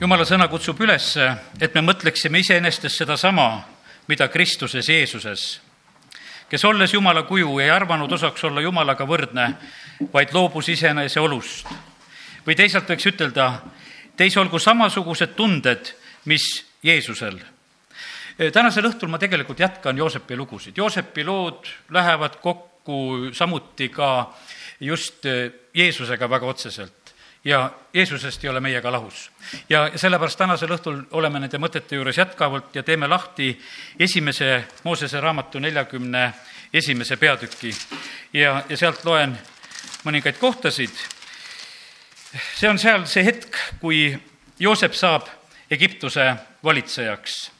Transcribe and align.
jumala 0.00 0.24
sõna 0.24 0.46
kutsub 0.48 0.78
üles, 0.80 1.12
et 1.60 1.74
me 1.76 1.82
mõtleksime 1.84 2.40
iseenesest 2.40 3.02
sedasama, 3.02 3.48
mida 4.08 4.30
Kristuses 4.32 4.88
Jeesuses, 4.88 5.44
kes 6.50 6.64
olles 6.64 6.94
Jumala 6.94 7.26
kuju 7.28 7.58
ei 7.60 7.68
arvanud 7.70 8.12
osaks 8.16 8.44
olla 8.48 8.64
Jumalaga 8.64 9.04
võrdne, 9.06 9.46
vaid 10.12 10.32
loobus 10.34 10.70
iseenese 10.72 11.20
olust. 11.20 11.68
või 12.46 12.56
teisalt 12.56 12.88
võiks 12.88 13.06
ütelda, 13.06 13.60
teis 14.16 14.36
olgu 14.36 14.58
samasugused 14.58 15.34
tunded, 15.36 15.92
mis 16.24 16.64
Jeesusel. 16.82 17.38
tänasel 18.52 18.84
õhtul 18.84 19.08
ma 19.08 19.18
tegelikult 19.18 19.60
jätkan 19.60 19.96
Joosepi 19.96 20.36
lugusid. 20.36 20.76
Joosepi 20.76 21.24
lood 21.24 21.68
lähevad 21.90 22.40
kokku 22.40 23.28
samuti 23.32 23.88
ka 23.88 24.32
just 24.80 25.24
Jeesusega 25.74 26.30
väga 26.30 26.46
otseselt 26.46 26.99
ja 27.44 27.70
Jeesusest 27.94 28.44
ei 28.44 28.50
ole 28.50 28.60
meiega 28.60 28.92
lahus. 28.92 29.30
ja 29.68 29.90
sellepärast 29.96 30.38
tänasel 30.38 30.70
õhtul 30.76 31.02
oleme 31.10 31.40
nende 31.40 31.58
mõtete 31.58 31.96
juures 31.96 32.18
jätkavalt 32.18 32.74
ja 32.74 32.82
teeme 32.82 33.08
lahti 33.08 33.60
esimese 33.98 34.64
Moosese 34.84 35.20
raamatu 35.20 35.58
neljakümne 35.58 36.32
esimese 36.72 37.16
peatüki 37.16 37.74
ja, 38.32 38.62
ja 38.68 38.76
sealt 38.76 39.04
loen 39.04 39.38
mõningaid 40.04 40.38
kohtasid. 40.38 40.92
see 42.56 42.68
on 42.68 42.78
seal 42.78 43.06
see 43.06 43.24
hetk, 43.24 43.56
kui 43.80 44.20
Joosep 44.58 44.94
saab 44.94 45.28
Egiptuse 45.70 46.34
valitsejaks. 46.64 47.50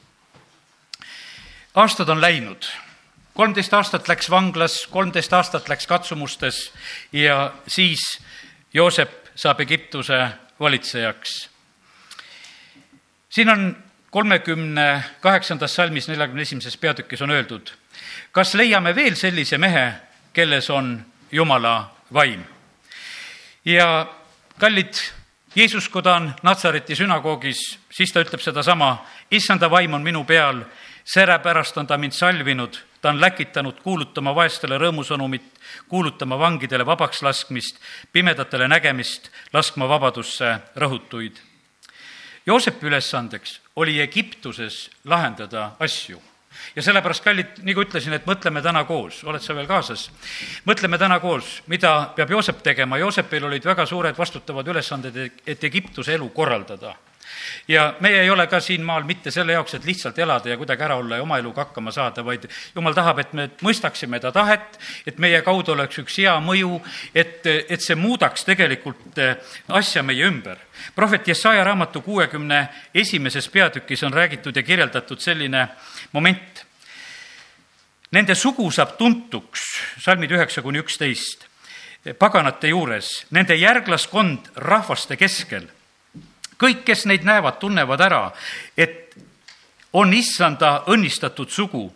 aastad 1.75 2.09
on 2.09 2.21
läinud 2.21 2.65
kolmteist 3.33 3.73
aastat 3.73 4.07
läks 4.07 4.29
vanglas, 4.29 4.87
kolmteist 4.91 5.33
aastat 5.33 5.69
läks 5.69 5.87
katsumustes 5.87 6.71
ja 7.13 7.53
siis 7.67 8.19
Joosep 8.73 9.20
saab 9.35 9.59
Egiptuse 9.59 10.27
valitsejaks. 10.59 11.49
siin 13.29 13.49
on 13.49 13.83
kolmekümne 14.11 15.03
kaheksandas 15.21 15.75
salmis, 15.75 16.07
neljakümne 16.07 16.41
esimeses 16.41 16.77
peatükis 16.77 17.21
on 17.21 17.31
öeldud, 17.31 17.71
kas 18.31 18.53
leiame 18.53 18.95
veel 18.95 19.15
sellise 19.15 19.57
mehe, 19.57 19.93
kelles 20.33 20.69
on 20.69 21.05
Jumala 21.31 21.95
vaim? 22.13 22.43
ja 23.65 24.07
kallid, 24.59 24.93
Jeesus, 25.55 25.89
kui 25.89 26.03
ta 26.03 26.15
on 26.15 26.31
Natsareti 26.43 26.95
sünagoogis, 26.95 27.79
siis 27.91 28.11
ta 28.13 28.21
ütleb 28.23 28.41
sedasama, 28.41 28.93
issanda 29.31 29.69
vaim 29.71 29.93
on 29.93 30.03
minu 30.03 30.23
peal, 30.23 30.63
seepärast 31.05 31.77
on 31.77 31.87
ta 31.87 31.97
mind 31.97 32.15
salvinud, 32.15 32.77
ta 33.01 33.09
on 33.09 33.21
läkitanud 33.21 33.81
kuulutama 33.83 34.35
vaestele 34.35 34.77
rõõmusõnumit, 34.77 35.45
kuulutama 35.89 36.39
vangidele 36.39 36.85
vabaks 36.85 37.21
laskmist, 37.25 37.79
pimedatele 38.13 38.67
nägemist, 38.67 39.31
laskma 39.53 39.89
vabadusse 39.89 40.57
rõhutuid. 40.77 41.39
Joosepi 42.45 42.85
ülesandeks 42.85 43.59
oli 43.75 43.99
Egiptuses 44.01 44.89
lahendada 45.05 45.71
asju 45.79 46.21
ja 46.75 46.81
sellepärast, 46.83 47.23
kallid, 47.23 47.61
nagu 47.65 47.83
ütlesin, 47.85 48.13
et 48.13 48.25
mõtleme 48.27 48.61
täna 48.61 48.83
koos, 48.85 49.23
oled 49.23 49.41
sa 49.41 49.55
veel 49.55 49.69
kaasas? 49.69 50.09
mõtleme 50.65 50.97
täna 50.97 51.19
koos, 51.19 51.61
mida 51.67 52.11
peab 52.15 52.29
Joosep 52.29 52.61
tegema, 52.63 52.97
Joosepil 52.97 53.45
olid 53.45 53.65
väga 53.65 53.85
suured 53.85 54.17
vastutavad 54.17 54.67
ülesanded, 54.67 55.17
et 55.47 55.63
Egiptuse 55.63 56.13
elu 56.13 56.29
korraldada 56.29 56.95
ja 57.67 57.93
meie 57.99 58.21
ei 58.21 58.29
ole 58.29 58.47
ka 58.47 58.59
siin 58.59 58.83
maal 58.85 59.03
mitte 59.07 59.31
selle 59.31 59.53
jaoks, 59.53 59.75
et 59.77 59.85
lihtsalt 59.85 60.19
elada 60.19 60.49
ja 60.49 60.57
kuidagi 60.57 60.83
ära 60.83 60.95
olla 60.99 61.19
ja 61.19 61.23
oma 61.23 61.37
eluga 61.39 61.65
hakkama 61.65 61.91
saada, 61.91 62.25
vaid 62.25 62.47
jumal 62.75 62.95
tahab, 62.97 63.19
et 63.19 63.33
me 63.33 63.47
mõistaksime 63.61 64.19
ta 64.21 64.31
tahet, 64.31 64.79
et 65.07 65.19
meie 65.21 65.41
kaudu 65.45 65.75
oleks 65.75 66.01
üks 66.03 66.17
hea 66.23 66.33
mõju, 66.43 66.79
et, 67.15 67.45
et 67.45 67.81
see 67.81 67.95
muudaks 67.95 68.45
tegelikult 68.47 69.21
eh, 69.21 69.35
asja 69.69 70.03
meie 70.03 70.27
ümber. 70.27 70.57
prohvet 70.95 71.27
Jesaja 71.27 71.63
raamatu 71.63 72.01
kuuekümne 72.01 72.67
esimeses 72.93 73.47
peatükis 73.49 74.03
on 74.03 74.13
räägitud 74.13 74.55
ja 74.55 74.63
kirjeldatud 74.63 75.19
selline 75.19 75.67
moment. 76.11 76.65
Nende 78.11 78.35
sugu 78.35 78.71
saab 78.71 78.97
tuntuks, 78.97 79.61
salmid 79.99 80.31
üheksa 80.31 80.61
kuni 80.61 80.81
üksteist, 80.81 81.45
paganate 82.19 82.67
juures, 82.67 83.25
nende 83.31 83.55
järglaskond 83.55 84.51
rahvaste 84.55 85.15
keskel 85.15 85.69
kõik, 86.61 86.83
kes 86.85 87.05
neid 87.09 87.25
näevad, 87.27 87.57
tunnevad 87.59 88.01
ära, 88.05 88.23
et 88.77 89.15
on 89.93 90.13
issanda 90.13 90.83
õnnistatud 90.87 91.49
sugu. 91.49 91.91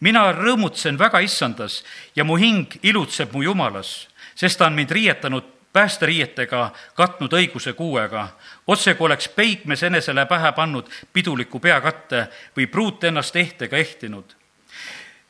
mina 0.00 0.32
rõõmutsen 0.32 0.98
väga 0.98 1.20
issandas 1.24 1.84
ja 2.16 2.24
mu 2.24 2.36
hing 2.36 2.74
ilutseb 2.82 3.32
mu 3.32 3.42
jumalas, 3.42 4.08
sest 4.34 4.58
ta 4.58 4.66
on 4.66 4.74
mind 4.74 4.90
riietanud 4.90 5.44
päästeriietega, 5.72 6.70
katnud 6.94 7.32
õiguse 7.32 7.72
kuuega, 7.72 8.28
otse 8.66 8.94
kui 8.94 9.06
oleks 9.06 9.28
peigmees 9.28 9.82
enesele 9.82 10.26
pähe 10.26 10.52
pannud 10.52 10.90
piduliku 11.12 11.58
peakatte 11.60 12.28
või 12.56 12.66
pruut 12.66 13.04
ennast 13.04 13.36
ehtega 13.36 13.76
ehtinud. 13.76 14.24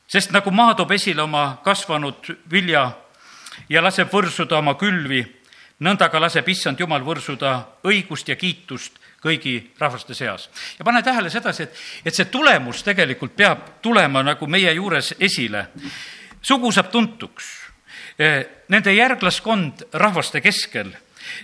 sest 0.06 0.30
nagu 0.30 0.50
maa 0.50 0.74
toob 0.74 0.90
esile 0.92 1.22
oma 1.22 1.60
kasvanud 1.64 2.28
vilja 2.50 2.90
ja 3.68 3.82
laseb 3.82 4.12
võrsuda 4.12 4.58
oma 4.58 4.74
külvi 4.74 5.24
nõnda 5.80 6.08
ka 6.10 6.20
laseb 6.20 6.48
issand 6.48 6.80
jumal 6.80 7.02
võrsuda 7.02 7.54
õigust 7.86 8.28
ja 8.28 8.36
kiitust 8.36 9.00
kõigi 9.24 9.56
rahvaste 9.78 10.14
seas. 10.14 10.48
ja 10.78 10.84
pane 10.84 11.02
tähele 11.02 11.30
sedasi, 11.30 11.62
et, 11.62 11.78
et 12.04 12.14
see 12.14 12.28
tulemus 12.30 12.82
tegelikult 12.84 13.36
peab 13.36 13.80
tulema 13.82 14.22
nagu 14.22 14.46
meie 14.46 14.72
juures 14.74 15.14
esile. 15.20 15.66
sugu 16.42 16.72
saab 16.72 16.90
tuntuks, 16.92 17.44
e, 18.18 18.44
nende 18.68 18.92
järglaskond 18.94 19.86
rahvaste 19.92 20.40
keskel 20.40 20.92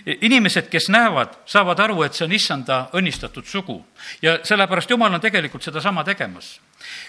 e, 0.05 0.17
inimesed, 0.21 0.69
kes 0.69 0.89
näevad, 0.89 1.41
saavad 1.45 1.79
aru, 1.79 2.03
et 2.03 2.13
see 2.13 2.25
on 2.25 2.31
issanda 2.37 2.83
õnnistatud 2.93 3.45
sugu 3.45 3.81
ja 4.21 4.39
sellepärast 4.43 4.89
Jumal 4.89 5.13
on 5.13 5.21
tegelikult 5.21 5.63
sedasama 5.63 6.03
tegemas. 6.03 6.59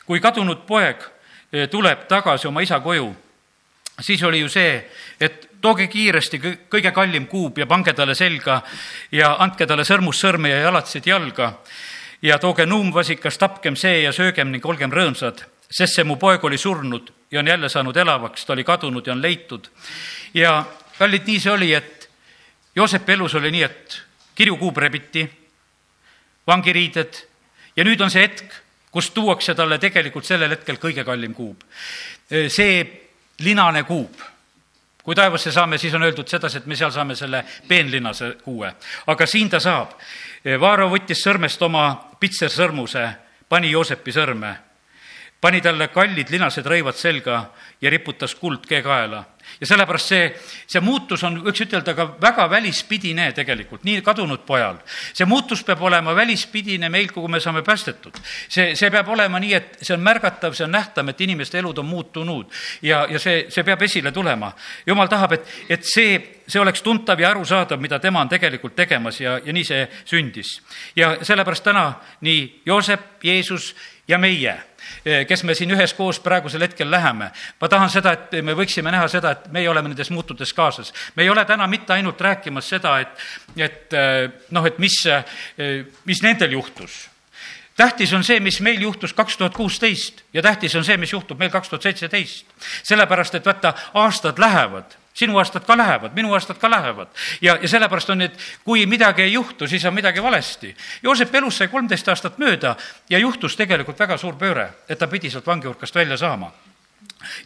kui 0.06 0.20
kadunud 0.20 0.66
poeg 0.66 1.04
e, 1.52 1.66
tuleb 1.66 2.08
tagasi 2.08 2.48
oma 2.48 2.62
isa 2.62 2.80
koju, 2.80 3.14
siis 4.02 4.22
oli 4.22 4.42
ju 4.42 4.50
see, 4.50 4.74
et 5.20 5.48
tooge 5.62 5.86
kiiresti 5.86 6.40
kõige 6.70 6.92
kallim 6.94 7.26
kuub 7.30 7.58
ja 7.58 7.66
pange 7.70 7.94
talle 7.94 8.14
selga 8.18 8.60
ja 9.14 9.36
andke 9.44 9.66
talle 9.66 9.86
sõrmus 9.86 10.20
sõrme 10.20 10.50
ja 10.50 10.60
jalatsid 10.66 11.06
jalga. 11.06 11.54
ja 12.22 12.38
tooge 12.38 12.66
nuumvasikas, 12.66 13.38
tapkem 13.38 13.76
see 13.76 14.02
ja 14.02 14.12
söögem 14.12 14.50
ning 14.50 14.66
olgem 14.66 14.92
rõõmsad, 14.92 15.42
sest 15.70 15.94
see 15.94 16.04
mu 16.04 16.16
poeg 16.16 16.44
oli 16.44 16.58
surnud 16.58 17.10
ja 17.30 17.40
on 17.40 17.46
jälle 17.46 17.68
saanud 17.68 17.96
elavaks, 17.96 18.44
ta 18.44 18.52
oli 18.52 18.64
kadunud 18.64 19.06
ja 19.06 19.12
on 19.12 19.22
leitud. 19.22 19.68
ja 20.34 20.64
kallid, 20.98 21.26
nii 21.26 21.40
see 21.40 21.52
oli, 21.52 21.74
et 21.74 22.08
Joosepi 22.76 23.12
elus 23.12 23.34
oli 23.34 23.50
nii, 23.50 23.62
et 23.62 24.02
kirjukuub 24.34 24.76
rebiti, 24.76 25.26
vangiriided 26.46 27.18
ja 27.76 27.84
nüüd 27.84 28.00
on 28.00 28.10
see 28.10 28.22
hetk, 28.22 28.54
kus 28.92 29.10
tuuakse 29.10 29.54
talle 29.54 29.78
tegelikult 29.78 30.24
sellel 30.24 30.50
hetkel 30.50 30.76
kõige 30.80 31.04
kallim 31.04 31.34
kuub. 31.34 31.62
see 32.48 33.01
linane 33.44 33.82
kuub 33.82 34.20
kui 35.02 35.14
taevasse 35.14 35.52
saame, 35.52 35.78
siis 35.78 35.94
on 35.94 36.02
öeldud 36.02 36.28
sedasi, 36.28 36.58
et 36.58 36.66
me 36.66 36.76
seal 36.78 36.90
saame 36.94 37.14
selle 37.18 37.44
peenlinnase 37.68 38.36
kuue. 38.44 38.72
aga 39.06 39.26
siin 39.26 39.50
ta 39.50 39.60
saab. 39.60 39.96
Vaaro 40.60 40.88
võttis 40.90 41.22
sõrmest 41.22 41.62
oma 41.62 41.88
pitsersõrmuse, 42.20 43.08
pani 43.48 43.70
Joosepi 43.70 44.12
sõrme, 44.12 44.54
pani 45.42 45.60
talle 45.60 45.88
kallid 45.90 46.30
linased 46.30 46.66
rõivad 46.66 46.94
selga 46.94 47.44
ja 47.82 47.90
riputas 47.90 48.34
kuldkee 48.38 48.82
kaela 48.82 49.24
ja 49.60 49.66
sellepärast 49.66 50.12
see, 50.12 50.28
see 50.70 50.82
muutus 50.84 51.22
on, 51.26 51.40
võiks 51.42 51.64
ütelda 51.64 51.94
ka 51.98 52.06
väga 52.22 52.46
välispidine 52.50 53.28
tegelikult, 53.36 53.82
nii 53.86 54.02
kadunud 54.06 54.44
pojal. 54.46 54.78
see 55.12 55.26
muutus 55.26 55.64
peab 55.66 55.82
olema 55.82 56.14
välispidine 56.16 56.88
meil, 56.88 57.10
kui 57.12 57.28
me 57.28 57.40
saame 57.40 57.62
päästetud. 57.66 58.18
see, 58.48 58.76
see 58.78 58.90
peab 58.90 59.08
olema 59.08 59.40
nii, 59.42 59.54
et 59.54 59.78
see 59.82 59.94
on 59.96 60.04
märgatav, 60.04 60.54
see 60.54 60.66
on 60.66 60.74
nähtav, 60.76 61.08
et 61.08 61.20
inimeste 61.20 61.58
elud 61.58 61.78
on 61.78 61.86
muutunud 61.86 62.46
ja, 62.82 63.06
ja 63.10 63.18
see, 63.18 63.46
see 63.50 63.64
peab 63.64 63.82
esile 63.82 64.12
tulema. 64.12 64.52
jumal 64.86 65.10
tahab, 65.10 65.38
et, 65.38 65.54
et 65.68 65.86
see, 65.86 66.18
see 66.46 66.60
oleks 66.60 66.82
tuntav 66.82 67.20
ja 67.20 67.30
arusaadav, 67.30 67.80
mida 67.80 67.98
tema 67.98 68.22
on 68.22 68.30
tegelikult 68.30 68.76
tegemas 68.76 69.20
ja, 69.20 69.40
ja 69.44 69.52
nii 69.52 69.64
see 69.64 69.86
sündis. 70.04 70.60
ja 70.96 71.16
sellepärast 71.22 71.64
täna 71.64 71.88
nii 72.20 72.62
Joosep, 72.66 73.24
Jeesus 73.24 73.74
ja 74.08 74.18
meie 74.18 74.71
kes 75.28 75.44
me 75.44 75.54
siin 75.54 75.70
üheskoos 75.74 76.20
praegusel 76.20 76.62
hetkel 76.62 76.90
läheme. 76.90 77.30
ma 77.60 77.68
tahan 77.68 77.90
seda, 77.90 78.12
et 78.12 78.42
me 78.42 78.54
võiksime 78.58 78.90
näha 78.90 79.08
seda, 79.08 79.30
et 79.36 79.48
meie 79.52 79.68
oleme 79.70 79.88
nendes 79.92 80.10
muutudes 80.10 80.52
kaasas. 80.52 80.92
me 81.16 81.22
ei 81.22 81.30
ole 81.30 81.44
täna 81.44 81.66
mitte 81.66 81.92
ainult 81.92 82.20
rääkimas 82.20 82.68
seda, 82.68 82.98
et, 83.00 83.24
et 83.56 83.92
eh, 83.92 84.28
noh, 84.50 84.66
et 84.66 84.78
mis, 84.78 84.98
eh, 85.06 85.84
mis 86.04 86.22
nendel 86.22 86.58
juhtus 86.58 87.08
tähtis 87.76 88.12
on 88.12 88.24
see, 88.24 88.40
mis 88.40 88.60
meil 88.60 88.80
juhtus 88.80 89.14
kaks 89.16 89.36
tuhat 89.36 89.54
kuusteist 89.56 90.22
ja 90.32 90.42
tähtis 90.42 90.74
on 90.76 90.84
see, 90.84 90.96
mis 90.96 91.12
juhtub 91.12 91.38
meil 91.38 91.50
kaks 91.50 91.68
tuhat 91.68 91.82
seitseteist. 91.82 92.46
sellepärast, 92.82 93.34
et 93.34 93.46
vaata, 93.46 93.74
aastad 93.94 94.38
lähevad 94.38 95.01
sinu 95.14 95.38
aastad 95.38 95.66
ka 95.66 95.76
lähevad, 95.76 96.14
minu 96.14 96.32
aastad 96.34 96.58
ka 96.58 96.70
lähevad. 96.70 97.08
ja, 97.40 97.58
ja 97.62 97.68
sellepärast 97.68 98.10
on, 98.10 98.22
et 98.22 98.38
kui 98.64 98.86
midagi 98.86 99.22
ei 99.22 99.32
juhtu, 99.32 99.68
siis 99.68 99.84
on 99.84 99.94
midagi 99.94 100.22
valesti. 100.22 100.76
Joosep 101.02 101.34
elus 101.34 101.58
sai 101.58 101.68
kolmteist 101.68 102.08
aastat 102.08 102.38
mööda 102.38 102.76
ja 103.10 103.18
juhtus 103.18 103.56
tegelikult 103.56 103.98
väga 103.98 104.16
suur 104.16 104.36
pööre, 104.36 104.68
et 104.88 104.98
ta 104.98 105.06
pidi 105.06 105.30
sealt 105.30 105.46
vangihulkast 105.46 105.94
välja 105.94 106.16
saama 106.16 106.52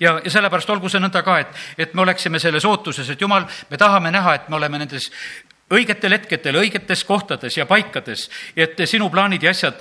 ja, 0.01 0.21
ja 0.25 0.31
sellepärast 0.31 0.71
olgu 0.71 0.89
see 0.89 1.01
nõnda 1.03 1.23
ka, 1.25 1.41
et, 1.43 1.61
et 1.79 1.95
me 1.95 2.05
oleksime 2.05 2.41
selles 2.43 2.65
ootuses, 2.65 3.09
et 3.11 3.21
jumal, 3.21 3.47
me 3.71 3.77
tahame 3.81 4.11
näha, 4.15 4.35
et 4.35 4.49
me 4.49 4.57
oleme 4.57 4.81
nendes 4.81 5.11
õigetel 5.73 6.15
hetkedel, 6.15 6.61
õigetes 6.61 7.03
kohtades 7.05 7.57
ja 7.57 7.67
paikades, 7.67 8.29
et 8.57 8.79
sinu 8.87 9.09
plaanid 9.11 9.43
ja 9.43 9.51
asjad 9.51 9.81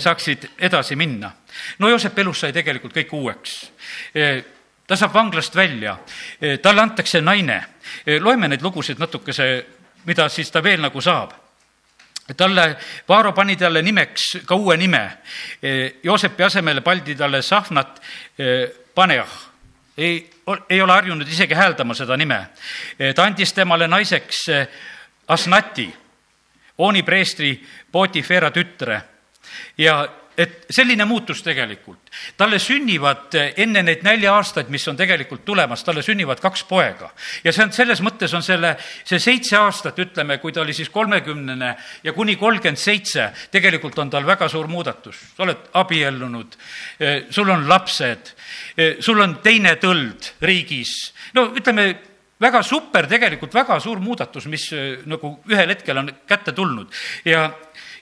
saaksid 0.00 0.46
edasi 0.58 0.96
minna. 0.96 1.32
no 1.78 1.88
Joosep 1.90 2.18
elus 2.18 2.44
sai 2.44 2.52
tegelikult 2.52 2.94
kõik 2.94 3.12
uueks 3.18 3.56
ta 4.86 4.96
saab 4.96 5.14
vanglast 5.14 5.56
välja, 5.56 5.96
talle 6.62 6.82
antakse 6.82 7.20
naine. 7.20 7.64
loeme 8.20 8.48
neid 8.48 8.62
lugusid 8.62 8.98
natukese, 8.98 9.66
mida 10.04 10.28
siis 10.28 10.50
ta 10.50 10.62
veel 10.62 10.80
nagu 10.80 11.00
saab 11.00 11.44
talle, 12.36 12.76
Vaaro 13.08 13.32
pani 13.32 13.56
talle 13.56 13.82
nimeks 13.82 14.38
ka 14.46 14.54
uue 14.54 14.76
nime. 14.76 15.02
Joosepi 16.02 16.42
asemele 16.42 16.80
pandi 16.80 17.14
talle 17.14 17.42
Sahvnat 17.42 18.00
Paneah. 18.94 19.28
ei, 19.96 20.30
ei 20.70 20.82
ole 20.82 20.92
harjunud 20.92 21.28
isegi 21.28 21.54
hääldama 21.54 21.94
seda 21.94 22.16
nime. 22.16 22.46
ta 23.14 23.24
andis 23.24 23.52
temale 23.52 23.88
naiseks 23.88 24.46
Asnati, 25.28 25.94
Ooni 26.78 27.02
preestri 27.02 27.66
Potifera 27.92 28.50
tütre 28.50 29.02
ja 29.78 30.08
et 30.38 30.66
selline 30.70 31.04
muutus 31.04 31.42
tegelikult. 31.42 32.10
talle 32.36 32.58
sünnivad 32.58 33.34
enne 33.56 33.82
neid 33.82 34.02
nälja 34.02 34.34
aastaid, 34.34 34.68
mis 34.72 34.86
on 34.88 34.96
tegelikult 34.96 35.44
tulemas, 35.44 35.84
talle 35.84 36.02
sünnivad 36.02 36.40
kaks 36.40 36.64
poega. 36.68 37.10
ja 37.44 37.52
see 37.52 37.64
on, 37.64 37.72
selles 37.72 38.02
mõttes 38.02 38.34
on 38.34 38.42
selle, 38.42 38.74
see 39.04 39.18
seitse 39.18 39.56
aastat, 39.56 39.98
ütleme, 39.98 40.38
kui 40.38 40.52
ta 40.52 40.62
oli 40.62 40.74
siis 40.74 40.90
kolmekümnene 40.94 41.74
ja 42.04 42.12
kuni 42.12 42.36
kolmkümmend 42.36 42.80
seitse, 42.80 43.30
tegelikult 43.50 43.98
on 43.98 44.10
tal 44.10 44.26
väga 44.26 44.48
suur 44.48 44.66
muudatus. 44.68 45.20
sa 45.36 45.42
oled 45.42 45.70
abiellunud, 45.74 46.56
eh, 47.00 47.24
sul 47.30 47.50
on 47.50 47.68
lapsed, 47.68 48.34
eh, 48.76 48.96
sul 49.00 49.20
on 49.20 49.38
teine 49.42 49.76
tõld 49.76 50.34
riigis, 50.42 51.12
no 51.34 51.52
ütleme, 51.54 51.94
väga 52.40 52.62
super, 52.62 53.06
tegelikult 53.06 53.54
väga 53.54 53.78
suur 53.80 54.00
muudatus, 54.02 54.46
mis 54.50 54.66
eh, 54.72 54.98
nagu 55.06 55.38
ühel 55.50 55.70
hetkel 55.74 55.98
on 55.98 56.10
kätte 56.28 56.52
tulnud 56.52 56.90
ja 57.24 57.46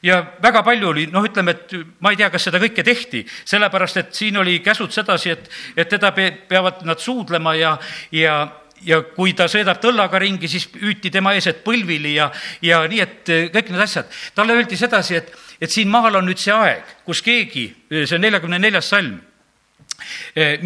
ja 0.02 0.18
väga 0.42 0.62
palju 0.66 0.88
oli, 0.90 1.06
noh, 1.12 1.24
ütleme, 1.26 1.54
et 1.54 1.74
ma 2.02 2.12
ei 2.12 2.18
tea, 2.18 2.30
kas 2.32 2.48
seda 2.48 2.60
kõike 2.62 2.84
tehti, 2.86 3.22
sellepärast 3.44 4.00
et 4.02 4.16
siin 4.16 4.40
oli 4.40 4.58
käsud 4.64 4.92
sedasi, 4.94 5.36
et, 5.36 5.46
et 5.76 5.88
teda 5.88 6.10
peavad 6.12 6.82
nad 6.88 7.00
suudlema 7.02 7.54
ja, 7.58 7.76
ja 8.12 8.40
ja 8.82 8.96
kui 9.14 9.30
ta 9.38 9.44
sõidab 9.46 9.78
tõllaga 9.78 10.18
ringi, 10.18 10.48
siis 10.50 10.64
hüüti 10.74 11.10
tema 11.14 11.36
ees, 11.36 11.46
et 11.46 11.60
põlvili 11.62 12.16
ja, 12.16 12.24
ja 12.66 12.80
nii, 12.90 12.98
et 12.98 13.30
kõik 13.54 13.68
need 13.70 13.82
asjad. 13.84 14.08
talle 14.34 14.56
öeldi 14.58 14.74
sedasi, 14.74 15.20
et, 15.20 15.28
et 15.62 15.70
siin 15.70 15.86
maal 15.90 16.18
on 16.18 16.26
nüüd 16.26 16.40
see 16.42 16.50
aeg, 16.50 16.96
kus 17.06 17.22
keegi, 17.22 17.68
see 17.92 18.16
on 18.16 18.24
neljakümne 18.26 18.58
neljas 18.58 18.90
salm, 18.90 19.20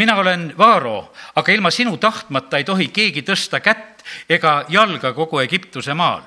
mina 0.00 0.16
olen 0.16 0.48
Vaaro, 0.56 1.12
aga 1.36 1.52
ilma 1.52 1.70
sinu 1.70 1.98
tahtmata 2.00 2.56
ei 2.56 2.64
tohi 2.64 2.88
keegi 2.88 3.20
tõsta 3.20 3.60
kätt 3.60 4.00
ega 4.32 4.62
jalga 4.72 5.12
kogu 5.12 5.42
Egiptuse 5.44 5.92
maal 5.92 6.24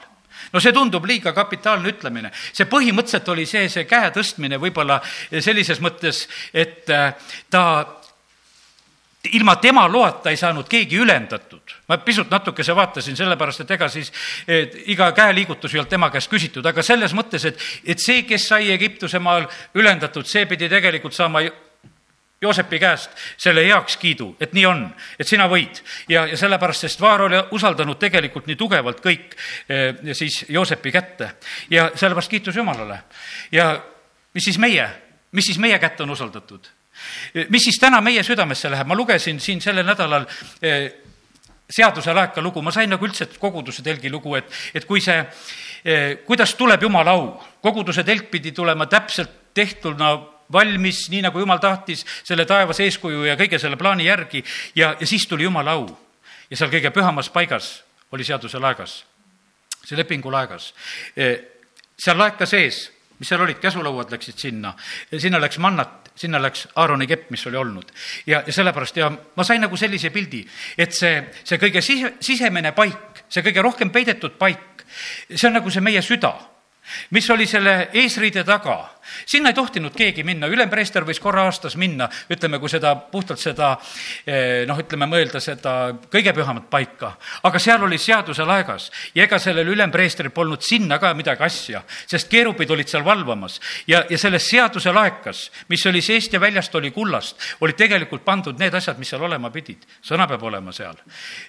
no 0.54 0.60
see 0.60 0.74
tundub 0.74 1.06
liiga 1.06 1.34
kapitaalne 1.34 1.90
ütlemine. 1.94 2.31
see 2.54 2.68
põhimõtteliselt 2.69 3.30
oli 3.30 3.46
see, 3.50 3.69
see 3.69 3.86
käe 3.90 4.12
tõstmine 4.16 4.60
võib-olla 4.62 5.00
sellises 5.40 5.81
mõttes, 5.84 6.28
et 6.54 6.90
äh, 6.90 7.13
ta 7.50 7.63
ilma 9.34 9.56
tema 9.56 9.88
loata 9.92 10.30
ei 10.30 10.38
saanud 10.38 10.68
keegi 10.69 10.98
ülendatud. 10.98 11.75
ma 11.88 11.98
pisut 11.98 12.30
natukese 12.31 12.75
vaatasin, 12.75 13.18
sellepärast 13.18 13.62
et 13.66 13.72
ega 13.72 13.90
siis 13.90 14.12
et 14.48 14.75
iga 14.94 15.12
käeliigutus 15.12 15.74
ei 15.74 15.80
olnud 15.80 15.90
tema 15.90 16.10
käest 16.10 16.31
küsitud, 16.31 16.66
aga 16.66 16.84
selles 16.84 17.13
mõttes, 17.13 17.46
et, 17.46 17.60
et 17.86 18.00
see, 18.00 18.24
kes 18.24 18.48
sai 18.48 18.72
Egiptuse 18.72 19.19
maal 19.19 19.48
ülendatud, 19.75 20.25
see 20.25 20.46
pidi 20.46 20.69
tegelikult 20.69 21.13
saama 21.13 21.44
Joosepi 22.41 22.80
käest 22.80 23.12
selle 23.38 23.65
heakskiidu, 23.68 24.30
et 24.39 24.53
nii 24.56 24.65
on, 24.65 24.86
et 25.19 25.27
sina 25.27 25.47
võid. 25.51 25.81
ja, 26.09 26.25
ja 26.27 26.38
sellepärast, 26.38 26.86
sest 26.88 27.01
Vaar 27.01 27.25
oli 27.27 27.41
usaldanud 27.51 28.00
tegelikult 28.00 28.47
nii 28.47 28.56
tugevalt 28.56 29.01
kõik 29.03 29.36
eh, 29.68 30.13
siis 30.15 30.45
Joosepi 30.50 30.91
kätte 30.91 31.33
ja 31.69 31.89
sellepärast 31.95 32.31
kiitus 32.31 32.56
Jumalale. 32.56 33.01
ja 33.51 33.74
mis 34.33 34.44
siis 34.44 34.57
meie, 34.57 34.88
mis 35.31 35.51
siis 35.51 35.59
meie 35.59 35.80
kätte 35.80 36.03
on 36.03 36.15
usaldatud? 36.15 36.71
mis 37.50 37.63
siis 37.63 37.77
täna 37.80 38.01
meie 38.01 38.24
südamesse 38.24 38.71
läheb, 38.71 38.88
ma 38.88 38.95
lugesin 38.95 39.39
siin 39.39 39.62
sellel 39.62 39.86
nädalal 39.88 40.25
eh, 40.62 40.91
seaduse 41.69 42.13
laeka 42.13 42.41
lugu, 42.41 42.62
ma 42.62 42.71
sain 42.71 42.89
nagu 42.89 43.06
üldse 43.06 43.27
koguduse 43.39 43.83
telgi 43.86 44.09
lugu, 44.09 44.36
et, 44.39 44.50
et 44.74 44.86
kui 44.86 45.01
see 45.03 45.19
eh,, 45.19 46.18
kuidas 46.25 46.56
tuleb 46.56 46.81
Jumala 46.83 47.12
au. 47.12 47.33
koguduse 47.62 48.03
telk 48.03 48.31
pidi 48.31 48.51
tulema 48.51 48.88
täpselt 48.88 49.53
tehtuna 49.53 50.38
valmis, 50.54 51.07
nii 51.10 51.22
nagu 51.25 51.40
jumal 51.40 51.60
tahtis, 51.62 52.06
selle 52.24 52.46
taevas 52.50 52.80
eeskuju 52.84 53.25
ja 53.28 53.38
kõige 53.40 53.60
selle 53.62 53.78
plaani 53.78 54.07
järgi 54.07 54.44
ja, 54.75 54.96
ja 55.00 55.07
siis 55.07 55.28
tuli 55.28 55.46
jumala 55.46 55.78
au. 55.78 55.88
ja 56.50 56.57
seal 56.57 56.72
kõige 56.72 56.92
pühamas 56.94 57.30
paigas 57.30 57.84
oli 58.12 58.25
seaduse 58.25 58.60
laegas, 58.60 59.04
see 59.86 59.98
lepingu 59.98 60.31
laegas. 60.34 60.74
E, 61.16 61.34
seal 62.00 62.18
laeka 62.18 62.48
sees, 62.50 62.88
mis 63.19 63.30
seal 63.30 63.44
olid, 63.44 63.60
käsulauad 63.62 64.12
läksid 64.12 64.40
sinna, 64.40 64.74
sinna 65.12 65.42
läks 65.42 65.60
mannat, 65.62 66.10
sinna 66.18 66.42
läks 66.42 66.68
Aaroni 66.75 67.07
kepp, 67.07 67.30
mis 67.31 67.46
oli 67.48 67.57
olnud. 67.57 67.92
ja, 68.25 68.44
ja 68.48 68.54
sellepärast 68.54 68.98
ja 68.98 69.12
ma 69.12 69.44
sain 69.44 69.62
nagu 69.62 69.78
sellise 69.78 70.10
pildi, 70.10 70.42
et 70.78 70.96
see, 70.96 71.22
see 71.44 71.62
kõige 71.62 71.84
sise, 71.86 72.16
sisemine 72.19 72.72
paik, 72.72 73.25
see 73.30 73.46
kõige 73.46 73.62
rohkem 73.62 73.92
peidetud 73.94 74.40
paik, 74.40 74.86
see 75.36 75.48
on 75.48 75.60
nagu 75.60 75.69
see 75.69 75.86
meie 75.86 76.01
süda 76.01 76.34
mis 77.10 77.30
oli 77.30 77.46
selle 77.48 77.90
eesriide 77.94 78.44
taga 78.44 78.80
sinna 79.25 79.50
ei 79.50 79.57
tohtinud 79.57 79.95
keegi 79.95 80.23
minna, 80.23 80.47
ülempreester 80.47 81.06
võis 81.07 81.19
korra 81.21 81.45
aastas 81.50 81.75
minna, 81.79 82.09
ütleme, 82.31 82.59
kui 82.59 82.69
seda, 82.71 82.95
puhtalt 82.95 83.39
seda 83.41 83.71
eh, 84.25 84.65
noh, 84.69 84.79
ütleme, 84.79 85.07
mõelda 85.09 85.41
seda 85.44 85.75
kõige 86.11 86.33
pühamat 86.35 86.69
paika. 86.69 87.13
aga 87.44 87.59
seal 87.59 87.83
oli 87.83 87.97
seaduse 87.97 88.45
laegas 88.45 88.89
ja 89.15 89.23
ega 89.25 89.39
sellel 89.39 89.67
ülempreestril 89.73 90.31
polnud 90.35 90.61
sinna 90.65 91.00
ka 91.00 91.13
midagi 91.17 91.44
asja, 91.44 91.83
sest 92.07 92.29
keerupid 92.29 92.71
olid 92.71 92.88
seal 92.88 93.06
valvamas. 93.06 93.59
ja, 93.88 94.03
ja 94.09 94.17
selles 94.17 94.47
seaduse 94.50 94.94
laekas, 94.94 95.50
mis 95.69 95.85
oli 95.85 96.01
seest 96.01 96.33
ja 96.33 96.39
väljast, 96.39 96.75
oli 96.75 96.91
kullast, 96.91 97.38
olid 97.62 97.77
tegelikult 97.79 98.25
pandud 98.25 98.59
need 98.59 98.73
asjad, 98.73 99.00
mis 99.00 99.09
seal 99.09 99.23
olema 99.23 99.51
pidid. 99.51 99.85
sõna 100.01 100.27
peab 100.27 100.44
olema 100.44 100.71
seal. 100.75 100.95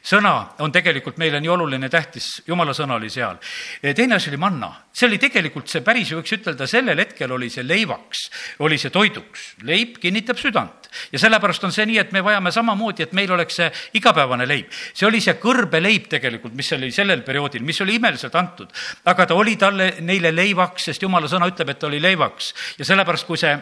sõna 0.03 0.35
on 0.59 0.73
tegelikult 0.73 1.19
meile 1.19 1.41
nii 1.41 1.53
oluline, 1.53 1.89
tähtis, 1.89 2.43
jumala 2.47 2.75
sõna 2.77 2.97
oli 2.97 3.11
seal. 3.11 3.39
teine 3.83 4.15
asi 4.15 4.31
oli 4.31 4.41
manna, 4.41 4.73
see 4.93 5.09
oli 5.09 5.19
tegelikult 5.19 5.69
see 5.69 5.85
päris, 5.85 6.13
võiks 6.17 6.37
ütelda, 6.39 6.67
sellel 6.67 6.99
hetkel 6.99 7.33
oli 7.33 7.50
oli 7.51 7.57
see 7.57 7.67
leivaks, 7.67 8.31
oli 8.61 8.79
see 8.79 8.91
toiduks. 8.91 9.55
leib 9.67 9.99
kinnitab 10.01 10.39
südant 10.39 10.89
ja 11.13 11.19
sellepärast 11.19 11.65
on 11.65 11.73
see 11.73 11.87
nii, 11.87 11.99
et 11.99 12.13
me 12.13 12.23
vajame 12.23 12.51
samamoodi, 12.55 13.03
et 13.03 13.13
meil 13.13 13.31
oleks 13.33 13.59
see 13.61 13.71
igapäevane 13.99 14.47
leib. 14.47 14.71
see 14.95 15.07
oli 15.07 15.21
see 15.21 15.35
kõrbeleib 15.43 16.09
tegelikult, 16.11 16.55
mis 16.55 16.73
oli 16.73 16.91
sellel 16.95 17.23
perioodil, 17.27 17.63
mis 17.63 17.81
oli 17.81 17.99
imeliselt 17.99 18.35
antud. 18.35 18.71
aga 19.05 19.27
ta 19.27 19.35
oli 19.35 19.57
talle, 19.57 19.95
neile 20.01 20.35
leivaks, 20.35 20.91
sest 20.91 21.03
jumala 21.03 21.29
sõna 21.29 21.51
ütleb, 21.51 21.71
et 21.71 21.79
ta 21.79 21.87
oli 21.87 22.01
leivaks 22.01 22.55
ja 22.79 22.85
sellepärast, 22.85 23.27
kui 23.27 23.39
see 23.39 23.57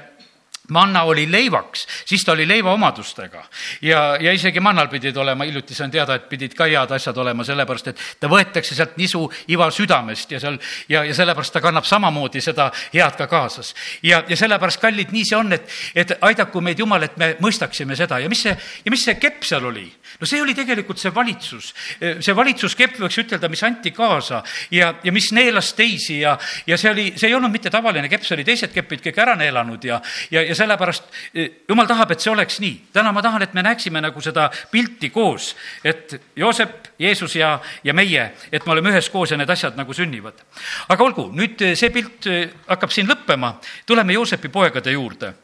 manna 0.74 1.02
oli 1.02 1.26
leivaks, 1.32 1.86
siis 2.06 2.24
ta 2.24 2.32
oli 2.32 2.48
leiva 2.48 2.72
omadustega. 2.72 3.44
ja, 3.82 4.16
ja 4.20 4.32
isegi 4.32 4.60
mannal 4.60 4.88
pidid 4.88 5.16
olema, 5.16 5.44
hiljuti 5.44 5.74
sain 5.74 5.90
teada, 5.90 6.14
et 6.14 6.28
pidid 6.28 6.54
ka 6.54 6.66
head 6.68 6.90
asjad 6.94 7.16
olema, 7.16 7.44
sellepärast 7.44 7.88
et 7.92 8.02
ta 8.20 8.28
võetakse 8.28 8.74
sealt 8.74 8.96
nisu 8.96 9.24
iva 9.48 9.70
südamest 9.70 10.32
ja 10.32 10.40
seal 10.40 10.58
ja, 10.88 11.04
ja 11.04 11.14
sellepärast 11.14 11.52
ta 11.52 11.62
kannab 11.64 11.86
samamoodi 11.88 12.40
seda 12.44 12.70
head 12.92 13.16
ka 13.18 13.26
kaasas. 13.26 13.74
ja, 14.02 14.22
ja 14.28 14.36
sellepärast, 14.36 14.80
kallid, 14.80 15.12
nii 15.12 15.24
see 15.24 15.38
on, 15.38 15.52
et, 15.52 15.68
et 15.94 16.16
aidaku 16.20 16.60
meid 16.60 16.78
Jumal, 16.78 17.02
et 17.02 17.16
me 17.16 17.34
mõistaksime 17.42 17.96
seda 17.96 18.20
ja 18.22 18.28
mis 18.28 18.42
see, 18.42 18.54
ja 18.84 18.92
mis 18.92 19.04
see 19.04 19.16
kepp 19.20 19.46
seal 19.48 19.64
oli? 19.64 19.86
no 20.20 20.26
see 20.26 20.42
oli 20.42 20.54
tegelikult 20.56 21.00
see 21.00 21.14
valitsus, 21.14 21.72
see 22.00 22.36
valitsuskepp, 22.36 22.98
võiks 23.02 23.20
ütelda, 23.24 23.48
mis 23.48 23.62
anti 23.66 23.92
kaasa 23.94 24.42
ja, 24.74 24.92
ja 25.04 25.12
mis 25.14 25.30
neelas 25.36 25.72
teisi 25.78 26.20
ja, 26.20 26.36
ja 26.66 26.78
see 26.80 26.90
oli, 26.90 27.06
see 27.16 27.30
ei 27.30 27.36
olnud 27.38 27.52
mitte 27.52 27.70
tavaline 27.72 28.08
kepp, 28.10 28.26
see 28.26 28.36
oli 28.38 28.46
teised 28.46 28.72
kepid 28.74 29.02
kõik 29.08 29.20
ära 29.22 29.36
neelanud 29.38 29.84
ja, 29.84 30.00
ja, 30.34 30.42
ja 30.42 30.57
sellepärast 30.58 31.08
eh, 31.34 31.50
jumal 31.68 31.88
tahab, 31.88 32.12
et 32.12 32.24
see 32.24 32.32
oleks 32.32 32.60
nii. 32.62 32.76
täna 32.92 33.12
ma 33.14 33.22
tahan, 33.24 33.42
et 33.46 33.54
me 33.54 33.64
näeksime 33.66 34.02
nagu 34.04 34.22
seda 34.24 34.48
pilti 34.72 35.10
koos, 35.14 35.54
et 35.84 36.16
Joosep, 36.36 36.92
Jeesus 36.98 37.36
ja, 37.38 37.58
ja 37.84 37.94
meie, 37.94 38.30
et 38.52 38.66
me 38.66 38.74
oleme 38.74 38.92
üheskoos 38.94 39.32
ja 39.32 39.40
need 39.40 39.50
asjad 39.50 39.78
nagu 39.78 39.94
sünnivad. 39.94 40.44
aga 40.88 41.04
olgu, 41.04 41.28
nüüd 41.34 41.60
eh, 41.62 41.76
see 41.78 41.92
pilt 41.94 42.30
eh, 42.30 42.48
hakkab 42.68 42.94
siin 42.94 43.10
lõppema, 43.10 43.56
tuleme 43.86 44.18
Joosepi 44.18 44.52
poegade 44.52 44.96
juurde 44.96 45.34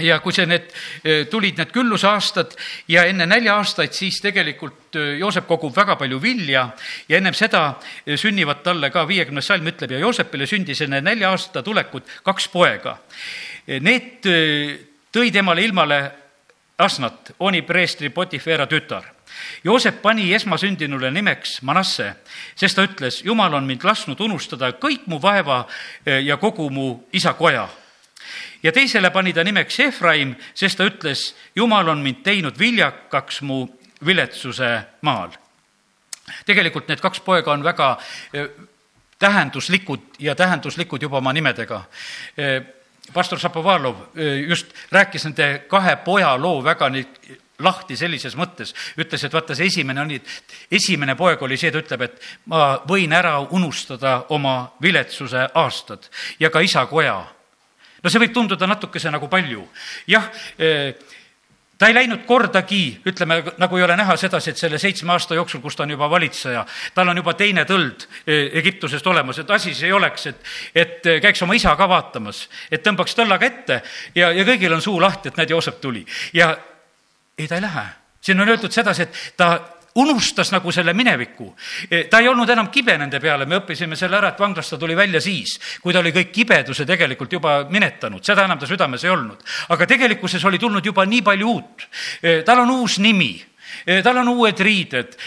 ja 0.00 0.18
kui 0.24 0.32
see, 0.32 0.46
need 0.48 0.70
tulid 1.30 1.58
need 1.60 1.72
küllusaastad 1.74 2.54
ja 2.88 3.04
enne 3.08 3.26
nälja-aastaid, 3.28 3.92
siis 3.92 4.20
tegelikult 4.24 4.96
Joosep 5.18 5.46
kogub 5.48 5.74
väga 5.76 5.96
palju 6.00 6.20
vilja 6.22 6.66
ja 7.08 7.18
ennem 7.18 7.36
seda 7.36 7.74
sünnivad 8.16 8.62
talle 8.64 8.90
ka, 8.94 9.06
viiekümnes 9.08 9.50
salm 9.50 9.68
ütleb, 9.70 9.94
ja 9.94 10.00
Joosepile 10.02 10.48
sündis 10.50 10.80
enne 10.86 11.02
nälja 11.04 11.30
aasta 11.34 11.62
tulekut 11.62 12.08
kaks 12.24 12.48
poega. 12.48 12.96
Need 13.78 14.26
äh, 14.26 14.78
tõi 15.14 15.30
temale 15.30 15.62
ilmale 15.62 16.00
Asnat, 16.80 17.34
Oni 17.38 17.62
preestri 17.62 18.08
Potifera 18.10 18.66
tütar. 18.66 19.04
Joosep 19.64 20.00
pani 20.02 20.32
esmasündinule 20.34 21.10
nimeks 21.12 21.60
Manasse, 21.62 22.08
sest 22.56 22.76
ta 22.76 22.84
ütles, 22.88 23.20
Jumal 23.24 23.54
on 23.54 23.68
mind 23.68 23.84
lasknud 23.84 24.20
unustada 24.20 24.72
kõik 24.80 25.06
mu 25.06 25.20
vaeva 25.22 25.60
äh, 25.62 26.18
ja 26.24 26.36
kogu 26.40 26.70
mu 26.70 26.86
isa 27.12 27.34
koja. 27.34 27.68
ja 28.62 28.72
teisele 28.72 29.10
pani 29.10 29.32
ta 29.32 29.44
nimeks 29.44 29.80
Efraim, 29.80 30.34
sest 30.54 30.78
ta 30.78 30.84
ütles, 30.84 31.34
Jumal 31.54 31.88
on 31.88 32.02
mind 32.02 32.24
teinud 32.24 32.58
viljakaks 32.58 33.42
mu 33.42 33.68
viletsuse 34.06 34.82
maal. 35.02 35.30
tegelikult 36.46 36.88
need 36.88 37.00
kaks 37.00 37.20
poega 37.20 37.52
on 37.52 37.64
väga 37.64 37.98
äh, 38.34 38.48
tähenduslikud 39.18 40.00
ja 40.18 40.34
tähenduslikud 40.34 41.02
juba 41.02 41.18
oma 41.18 41.32
nimedega 41.32 41.84
pastor 43.12 43.38
Šapovalov 43.38 43.96
just 44.48 44.74
rääkis 44.92 45.24
nende 45.24 45.48
kahe 45.68 45.96
poja 46.04 46.36
loo 46.38 46.60
väga 46.64 46.88
nüüd 46.92 47.38
lahti 47.60 47.96
sellises 47.96 48.36
mõttes, 48.38 48.72
ütles, 48.98 49.24
et 49.24 49.34
vaata, 49.34 49.54
see 49.56 49.68
esimene 49.70 50.04
et 50.16 50.56
esimene 50.78 51.16
poeg 51.16 51.42
oli 51.42 51.58
see, 51.60 51.70
ta 51.72 51.82
ütleb, 51.82 52.06
et 52.06 52.30
ma 52.46 52.80
võin 52.88 53.12
ära 53.12 53.38
unustada 53.40 54.26
oma 54.36 54.72
viletsuse 54.82 55.48
aastad 55.54 56.08
ja 56.40 56.50
ka 56.50 56.60
isa 56.60 56.86
koja. 56.86 57.20
no 58.02 58.10
see 58.10 58.20
võib 58.20 58.32
tunduda 58.32 58.66
natukese 58.66 59.10
nagu 59.10 59.28
palju. 59.28 59.66
jah 60.06 60.30
eh,, 60.58 60.94
ta 61.80 61.88
ei 61.88 61.94
läinud 61.96 62.26
kordagi, 62.28 63.00
ütleme, 63.08 63.40
nagu 63.58 63.78
ei 63.78 63.84
ole 63.86 63.96
näha 63.96 64.16
sedasi, 64.20 64.52
et 64.52 64.60
selle 64.60 64.78
seitsme 64.78 65.14
aasta 65.14 65.34
jooksul, 65.38 65.62
kus 65.64 65.78
ta 65.78 65.86
on 65.86 65.94
juba 65.94 66.10
valitseja, 66.12 66.66
tal 66.94 67.08
on 67.08 67.20
juba 67.22 67.32
teine 67.38 67.64
tõld 67.68 68.04
eh, 68.26 68.50
Egiptusest 68.60 69.06
olemas, 69.08 69.40
et 69.40 69.50
asi 69.50 69.72
see 69.74 69.88
ei 69.88 69.96
oleks, 69.96 70.26
et, 70.28 70.50
et 70.74 71.08
eh, 71.08 71.20
käiks 71.24 71.40
oma 71.46 71.56
isa 71.56 71.72
ka 71.80 71.88
vaatamas, 71.88 72.42
et 72.70 72.84
tõmbaks 72.84 73.16
tõllaga 73.16 73.48
ette 73.48 73.80
ja, 74.14 74.28
ja 74.28 74.44
kõigil 74.44 74.76
on 74.76 74.84
suu 74.84 75.00
lahti, 75.00 75.32
et 75.32 75.40
näed, 75.40 75.56
Joosep 75.56 75.80
tuli. 75.80 76.04
ja 76.36 76.52
ei, 77.38 77.48
ta 77.48 77.56
ei 77.56 77.64
lähe. 77.64 77.86
siin 78.20 78.40
on 78.40 78.48
öeldud 78.48 78.72
sedasi, 78.72 79.08
et 79.08 79.22
ta 79.40 79.54
unustas 79.94 80.52
nagu 80.52 80.72
selle 80.72 80.92
mineviku. 80.94 81.48
E, 81.90 82.04
ta 82.10 82.20
ei 82.20 82.28
olnud 82.30 82.50
enam 82.50 82.70
kibe 82.70 82.96
nende 82.98 83.20
peale, 83.22 83.46
me 83.46 83.58
õppisime 83.60 83.98
selle 83.98 84.20
ära, 84.20 84.32
et 84.32 84.40
vanglast 84.40 84.74
ta 84.74 84.78
tuli 84.78 84.96
välja 84.98 85.20
siis, 85.24 85.56
kui 85.82 85.94
ta 85.94 86.02
oli 86.02 86.12
kõik 86.14 86.30
kibeduse 86.34 86.86
tegelikult 86.86 87.32
juba 87.32 87.56
minetanud, 87.70 88.22
seda 88.26 88.44
enam 88.46 88.60
ta 88.60 88.68
südames 88.70 89.04
ei 89.04 89.10
olnud. 89.10 89.42
aga 89.68 89.86
tegelikkuses 89.86 90.44
oli 90.44 90.58
tulnud 90.58 90.86
juba 90.86 91.06
nii 91.06 91.22
palju 91.26 91.50
uut. 91.50 91.88
E, 92.22 92.40
tal 92.46 92.62
on 92.64 92.76
uus 92.80 92.98
nimi, 92.98 93.34
e, 93.86 94.00
tal 94.02 94.22
on 94.22 94.30
uued 94.36 94.60
riided, 94.60 95.18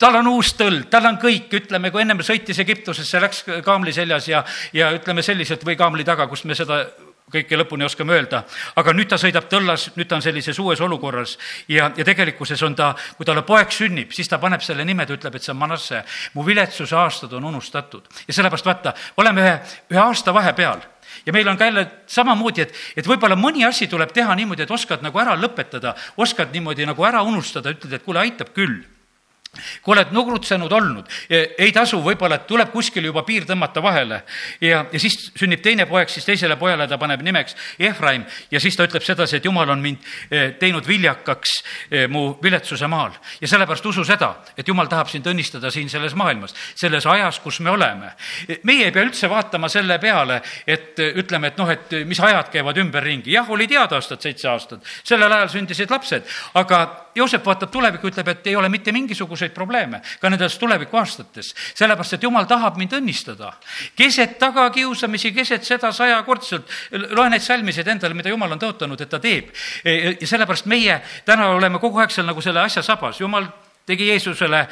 tal 0.00 0.16
on 0.22 0.32
uus 0.32 0.54
tõld, 0.56 0.88
tal 0.90 1.10
on 1.10 1.20
kõik, 1.20 1.52
ütleme, 1.60 1.92
kui 1.92 2.00
ennem 2.02 2.24
sõitis 2.24 2.58
Egiptusesse, 2.62 3.20
läks 3.20 3.44
kaamli 3.66 3.92
seljas 3.92 4.28
ja, 4.30 4.44
ja 4.72 4.90
ütleme 4.96 5.22
selliselt 5.22 5.64
või 5.66 5.76
kaamli 5.76 6.06
taga, 6.08 6.26
kus 6.30 6.46
me 6.48 6.56
seda 6.56 6.86
kõike 7.30 7.58
lõpuni 7.60 7.86
oskame 7.86 8.14
öelda, 8.16 8.42
aga 8.80 8.94
nüüd 8.96 9.10
ta 9.10 9.18
sõidab 9.20 9.48
tõllas, 9.50 9.88
nüüd 9.96 10.08
ta 10.10 10.18
on 10.18 10.24
sellises 10.24 10.58
uues 10.58 10.80
olukorras. 10.84 11.36
Ja, 11.68 11.90
ja 11.96 12.06
tegelikkuses 12.06 12.62
on 12.66 12.76
ta, 12.78 12.92
kui 13.16 13.26
talle 13.28 13.42
poeg 13.46 13.72
sünnib, 13.74 14.12
siis 14.16 14.28
ta 14.28 14.40
paneb 14.42 14.64
selle 14.64 14.84
nime, 14.84 15.06
ta 15.06 15.16
ütleb, 15.16 15.36
et 15.36 15.46
see 15.46 15.54
on 15.54 15.60
Manasse. 15.60 16.04
mu 16.34 16.46
viletsuse 16.46 16.96
aastad 16.96 17.32
on 17.32 17.44
unustatud. 17.44 18.06
Ja 18.28 18.34
sellepärast 18.34 18.66
vaata, 18.66 18.94
oleme 19.16 19.44
ühe, 19.44 19.58
ühe 19.90 20.00
aasta 20.00 20.34
vahepeal. 20.34 20.82
Ja 21.26 21.32
meil 21.32 21.48
on 21.48 21.58
ka 21.58 21.64
jälle 21.64 21.86
samamoodi, 22.06 22.62
et, 22.62 22.74
et 22.96 23.06
võib-olla 23.06 23.36
mõni 23.36 23.66
asi 23.66 23.86
tuleb 23.90 24.12
teha 24.14 24.34
niimoodi, 24.34 24.62
et 24.62 24.70
oskad 24.70 25.02
nagu 25.02 25.18
ära 25.18 25.34
lõpetada, 25.36 25.94
oskad 26.16 26.52
niimoodi 26.54 26.86
nagu 26.86 27.04
ära 27.04 27.22
unustada, 27.26 27.74
ütled, 27.74 27.92
et 27.92 28.06
kuule, 28.06 28.22
aitab 28.22 28.54
küll 28.54 28.80
kui 29.82 29.94
oled 29.96 30.12
nugrutsenud 30.14 30.72
olnud, 30.72 31.08
ei 31.30 31.72
tasu, 31.74 31.98
võib-olla 32.04 32.38
tuleb 32.46 32.70
kuskil 32.70 33.08
juba 33.08 33.24
piir 33.26 33.44
tõmmata 33.48 33.82
vahele. 33.82 34.20
Ja, 34.62 34.84
ja 34.92 35.00
siis 35.02 35.16
sünnib 35.34 35.62
teine 35.64 35.88
poeg, 35.90 36.10
siis 36.12 36.26
teisele 36.26 36.54
pojale 36.60 36.86
ta 36.88 36.98
paneb 37.00 37.24
nimeks 37.26 37.56
Efraim. 37.82 38.24
Ja 38.50 38.60
siis 38.62 38.78
ta 38.78 38.86
ütleb 38.86 39.02
sedasi, 39.02 39.40
et 39.40 39.48
jumal 39.48 39.72
on 39.74 39.82
mind 39.82 40.06
eh, 40.30 40.52
teinud 40.60 40.86
viljakaks 40.86 41.56
eh, 41.90 42.06
mu 42.08 42.36
viletsuse 42.42 42.86
maal. 42.90 43.16
ja 43.40 43.48
sellepärast 43.48 43.86
usu 43.90 44.04
seda, 44.06 44.30
et 44.56 44.68
jumal 44.68 44.88
tahab 44.88 45.10
sind 45.10 45.26
õnnistada 45.26 45.70
siin 45.74 45.90
selles 45.90 46.14
maailmas, 46.14 46.54
selles 46.78 47.06
ajas, 47.06 47.40
kus 47.42 47.60
me 47.60 47.70
oleme. 47.70 48.14
meie 48.62 48.86
ei 48.86 48.94
pea 48.94 49.04
üldse 49.04 49.28
vaatama 49.30 49.68
selle 49.68 49.98
peale, 49.98 50.40
et 50.66 50.98
ütleme, 51.10 51.50
et 51.50 51.58
noh, 51.58 51.70
et 51.70 51.94
mis 52.06 52.20
ajad 52.20 52.52
käivad 52.54 52.78
ümberringi, 52.78 53.34
jah, 53.34 53.50
olid 53.50 53.74
head 53.74 53.98
aastad, 53.98 54.22
seitse 54.22 54.48
aastat, 54.48 54.86
sellel 55.02 55.32
ajal 55.32 55.50
sündisid 55.58 55.90
lapsed, 55.90 56.26
aga 56.54 56.84
Joosep 57.14 57.42
vaatab 57.42 57.72
tulevikku, 57.74 58.06
ütleb, 58.12 58.28
et 58.30 58.46
ei 58.46 58.56
ole 58.56 58.68
mitte 58.70 58.92
mingisuguseid 59.40 59.54
probleeme 59.54 60.00
ka 60.20 60.30
nendes 60.30 60.58
tulevikuaastates, 60.58 61.54
sellepärast 61.74 62.14
et 62.14 62.22
jumal 62.22 62.46
tahab 62.46 62.76
mind 62.76 62.92
õnnistada. 62.92 63.52
keset 63.96 64.38
tagakiusamisi, 64.38 65.32
keset 65.32 65.64
seda 65.64 65.92
sajakordselt, 65.92 66.68
loe 67.10 67.30
neid 67.30 67.42
salmisid 67.42 67.88
endale, 67.88 68.14
mida 68.14 68.28
jumal 68.28 68.52
on 68.52 68.60
tõotanud, 68.60 69.00
et 69.00 69.08
ta 69.08 69.18
teeb. 69.18 69.50
ja 70.20 70.26
sellepärast 70.26 70.66
meie 70.66 71.00
täna 71.24 71.48
oleme 71.48 71.78
kogu 71.78 71.98
aeg 71.98 72.10
seal 72.10 72.26
nagu 72.26 72.40
selle 72.40 72.60
asja 72.60 72.82
sabas, 72.82 73.20
jumal 73.20 73.48
tegi 73.86 74.06
Jeesusele 74.06 74.66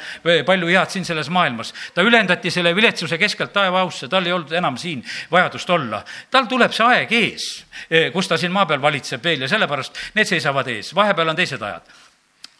palju 0.45 0.67
head 0.67 0.89
siin 0.89 1.05
selles 1.05 1.29
maailmas. 1.29 1.73
ta 1.93 2.01
ülendati 2.01 2.51
selle 2.51 2.75
viletsuse 2.75 3.17
keskelt 3.17 3.53
taevaausse, 3.53 4.07
tal 4.07 4.25
ei 4.25 4.31
olnud 4.31 4.51
enam 4.51 4.77
siin 4.77 5.03
vajadust 5.31 5.69
olla. 5.69 6.03
tal 6.31 6.45
tuleb 6.45 6.71
see 6.71 6.85
aeg 6.85 7.11
ees, 7.11 7.65
kus 8.13 8.27
ta 8.27 8.37
siin 8.37 8.51
maa 8.51 8.65
peal 8.65 8.81
valitseb 8.81 9.23
veel 9.23 9.41
ja 9.41 9.47
sellepärast 9.47 9.97
need 10.15 10.27
seisavad 10.27 10.67
ees, 10.67 10.95
vahepeal 10.95 11.29
on 11.29 11.35
teised 11.35 11.61
ajad 11.61 12.08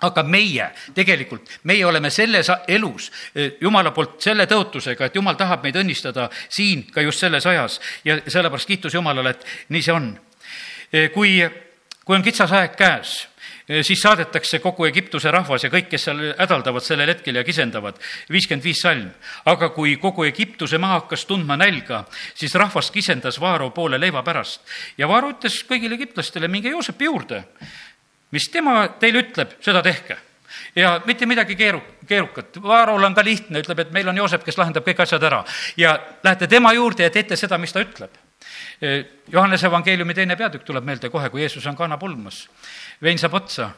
aga 0.05 0.23
meie, 0.23 0.69
tegelikult, 0.95 1.49
meie 1.67 1.85
oleme 1.87 2.11
selles 2.13 2.49
elus 2.67 3.09
eh, 3.35 3.57
Jumala 3.61 3.91
poolt 3.95 4.19
selle 4.23 4.47
tõotusega, 4.49 5.09
et 5.09 5.17
Jumal 5.19 5.37
tahab 5.39 5.65
meid 5.65 5.79
õnnistada 5.79 6.29
siin 6.47 6.85
ka 6.93 7.03
just 7.03 7.25
selles 7.25 7.47
ajas 7.49 7.79
ja 8.07 8.19
sellepärast 8.25 8.69
kiitus 8.69 8.95
Jumalale, 8.95 9.35
et 9.35 9.73
nii 9.75 9.83
see 9.83 9.95
on. 9.95 10.13
Eh, 10.93 11.09
kui, 11.11 11.41
kui 12.05 12.15
on 12.15 12.23
kitsas 12.23 12.53
aeg 12.55 12.77
käes, 12.79 13.17
eh, 13.67 13.83
siis 13.83 13.99
saadetakse 13.99 14.61
kogu 14.63 14.87
Egiptuse 14.87 15.33
rahvas 15.35 15.67
ja 15.67 15.73
kõik, 15.73 15.89
kes 15.91 16.07
seal 16.07 16.23
hädaldavad 16.39 16.85
sellel 16.85 17.11
hetkel 17.11 17.41
ja 17.41 17.43
kisendavad, 17.43 17.99
viiskümmend 18.31 18.63
viis 18.63 18.79
salm. 18.85 19.11
aga 19.45 19.69
kui 19.75 19.97
kogu 19.99 20.23
Egiptuse 20.23 20.79
maa 20.79 21.01
hakkas 21.01 21.27
tundma 21.27 21.59
nälga, 21.59 22.05
siis 22.35 22.55
rahvas 22.55 22.91
kisendas 22.91 23.39
Vaaro 23.39 23.69
poole 23.75 23.99
leiva 23.99 24.23
pärast 24.23 24.61
ja 24.97 25.07
Vaaro 25.07 25.35
ütles 25.35 25.59
kõigile 25.67 25.99
egiptlastele, 25.99 26.47
minge 26.47 26.71
Joosepi 26.71 27.11
juurde 27.11 27.43
mis 28.31 28.49
tema 28.49 28.87
teile 28.99 29.23
ütleb, 29.25 29.57
seda 29.63 29.81
tehke 29.85 30.17
ja 30.75 31.01
mitte 31.05 31.25
midagi 31.25 31.55
keeru-, 31.55 31.83
keerukat. 32.07 32.61
Vaarol 32.63 33.03
on 33.03 33.15
ka 33.15 33.23
lihtne, 33.23 33.59
ütleb, 33.59 33.79
et 33.79 33.91
meil 33.91 34.07
on 34.07 34.17
Joosep, 34.17 34.43
kes 34.45 34.57
lahendab 34.57 34.85
kõik 34.87 35.03
asjad 35.03 35.23
ära 35.23 35.43
ja 35.77 35.97
lähete 36.23 36.47
tema 36.47 36.73
juurde 36.73 37.03
ja 37.03 37.13
teete 37.13 37.37
seda, 37.39 37.57
mis 37.57 37.73
ta 37.73 37.83
ütleb. 37.83 38.17
Johannese 39.31 39.67
evangeeliumi 39.67 40.15
teine 40.15 40.35
peatükk 40.39 40.63
tuleb 40.63 40.85
meelde 40.87 41.09
kohe, 41.11 41.29
kui 41.29 41.41
Jeesus 41.41 41.65
on 41.67 41.75
kanapulmas. 41.75 42.47
vein 43.01 43.19
saab 43.19 43.33
otsa. 43.33 43.69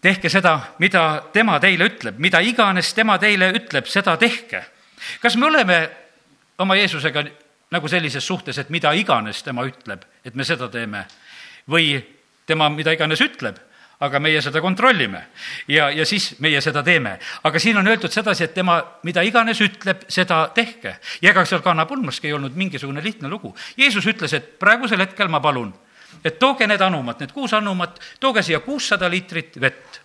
tehke 0.00 0.28
seda, 0.28 0.60
mida 0.78 1.22
tema 1.32 1.60
teile 1.60 1.84
ütleb, 1.84 2.18
mida 2.18 2.40
iganes 2.40 2.94
tema 2.94 3.18
teile 3.18 3.52
ütleb, 3.52 3.86
seda 3.86 4.16
tehke. 4.16 4.64
kas 5.20 5.36
me 5.36 5.46
oleme 5.46 5.90
oma 6.58 6.76
Jeesusega 6.76 7.24
nagu 7.70 7.88
sellises 7.88 8.26
suhtes, 8.26 8.58
et 8.58 8.70
mida 8.70 8.92
iganes 8.92 9.42
tema 9.42 9.64
ütleb, 9.64 10.02
et 10.24 10.34
me 10.34 10.44
seda 10.44 10.68
teeme 10.68 11.06
või 11.70 12.02
tema 12.46 12.68
mida 12.72 12.92
iganes 12.92 13.20
ütleb, 13.22 13.58
aga 14.02 14.18
meie 14.18 14.40
seda 14.42 14.60
kontrollime 14.60 15.20
ja, 15.70 15.90
ja 15.90 16.06
siis 16.06 16.32
meie 16.42 16.60
seda 16.60 16.82
teeme. 16.82 17.18
aga 17.42 17.58
siin 17.58 17.76
on 17.78 17.86
öeldud 17.86 18.10
sedasi, 18.12 18.44
et 18.44 18.54
tema 18.54 18.80
mida 19.02 19.22
iganes 19.22 19.60
ütleb, 19.60 20.06
seda 20.08 20.48
tehke. 20.54 20.96
ja 21.22 21.30
ega 21.30 21.44
seal 21.44 21.62
kannapulmaski 21.62 22.28
ei 22.28 22.32
olnud 22.38 22.56
mingisugune 22.56 23.02
lihtne 23.04 23.28
lugu. 23.28 23.54
Jeesus 23.76 24.06
ütles, 24.06 24.34
et 24.34 24.58
praegusel 24.58 25.00
hetkel 25.00 25.28
ma 25.28 25.40
palun, 25.40 25.72
et 26.24 26.38
tooge 26.38 26.66
need 26.66 26.80
anumad, 26.80 27.20
need 27.20 27.32
kuus 27.32 27.54
anumat, 27.54 28.00
tooge 28.20 28.42
siia 28.42 28.60
kuussada 28.60 29.10
liitrit 29.10 29.60
vett. 29.60 30.00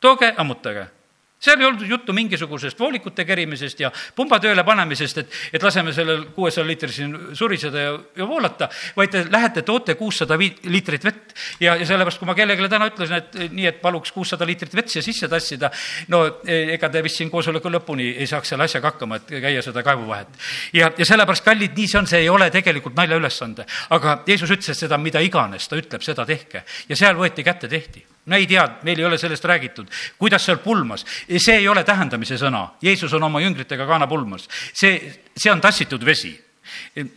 tooge, 0.00 0.34
ammutage 0.36 0.95
seal 1.40 1.60
ei 1.60 1.66
olnud 1.66 1.84
juttu 1.88 2.12
mingisugusest 2.16 2.78
voolikute 2.80 3.24
kerimisest 3.28 3.80
ja 3.80 3.90
pumba 4.16 4.38
tööle 4.40 4.64
panemisest, 4.64 5.18
et, 5.20 5.34
et 5.52 5.62
laseme 5.62 5.92
sellel 5.92 6.24
kuuesaja 6.34 6.66
liitril 6.66 6.92
siin 6.94 7.12
suriseda 7.36 7.82
ja, 7.82 7.92
ja 8.16 8.28
voolata, 8.28 8.68
vaid 8.96 9.12
te 9.12 9.24
lähete, 9.30 9.62
toote 9.66 9.94
kuussada 10.00 10.38
liitrit 10.38 11.04
vett. 11.04 11.34
ja, 11.60 11.76
ja 11.76 11.86
sellepärast, 11.86 12.22
kui 12.22 12.30
ma 12.30 12.36
kellelegi 12.38 12.70
täna 12.72 12.88
ütlesin, 12.88 13.20
et 13.20 13.52
nii, 13.52 13.68
et 13.68 13.82
paluks 13.84 14.12
kuussada 14.16 14.48
liitrit 14.48 14.74
vett 14.76 14.92
siia 14.92 15.04
sisse 15.04 15.28
tassida, 15.28 15.70
no 16.08 16.24
ega 16.46 16.90
te 16.92 17.04
vist 17.04 17.20
siin 17.20 17.30
koosoleku 17.30 17.72
lõpuni 17.76 18.08
ei 18.16 18.26
saaks 18.30 18.54
selle 18.54 18.64
asjaga 18.64 18.94
hakkama, 18.94 19.20
et 19.20 19.36
käia 19.46 19.62
seda 19.62 19.84
kaevuvahet. 19.86 20.42
ja, 20.72 20.90
ja 20.96 21.08
sellepärast, 21.08 21.44
kallid, 21.44 21.76
nii 21.76 21.92
see 21.92 22.00
on, 22.00 22.10
see 22.10 22.24
ei 22.24 22.32
ole 22.32 22.50
tegelikult 22.50 22.96
naljaülesande. 22.96 23.68
aga 23.90 24.22
Jeesus 24.26 24.50
ütles, 24.56 24.72
et 24.72 24.86
seda, 24.86 24.98
mida 24.98 25.20
iganes 25.20 25.68
ta 25.68 25.76
ütleb, 25.76 26.02
seda 26.02 26.26
tehke. 26.26 26.64
ja 26.88 26.96
seal 26.96 27.18
võeti 27.20 27.44
kätte, 27.44 27.68
tehti 27.68 28.15
me 28.26 28.36
ei 28.36 28.46
tea, 28.46 28.64
meil 28.82 28.98
ei 28.98 29.04
ole 29.04 29.18
sellest 29.18 29.44
räägitud, 29.44 29.90
kuidas 30.18 30.44
seal 30.46 30.58
pulmas. 30.58 31.04
see 31.38 31.56
ei 31.56 31.68
ole 31.68 31.84
tähendamise 31.84 32.38
sõna, 32.40 32.68
Jeesus 32.82 33.12
on 33.12 33.22
oma 33.22 33.40
jüngritega 33.40 33.86
kaana 33.86 34.06
pulmas. 34.06 34.48
see, 34.72 35.22
see 35.36 35.52
on 35.52 35.60
tassitud 35.60 36.04
vesi 36.04 36.34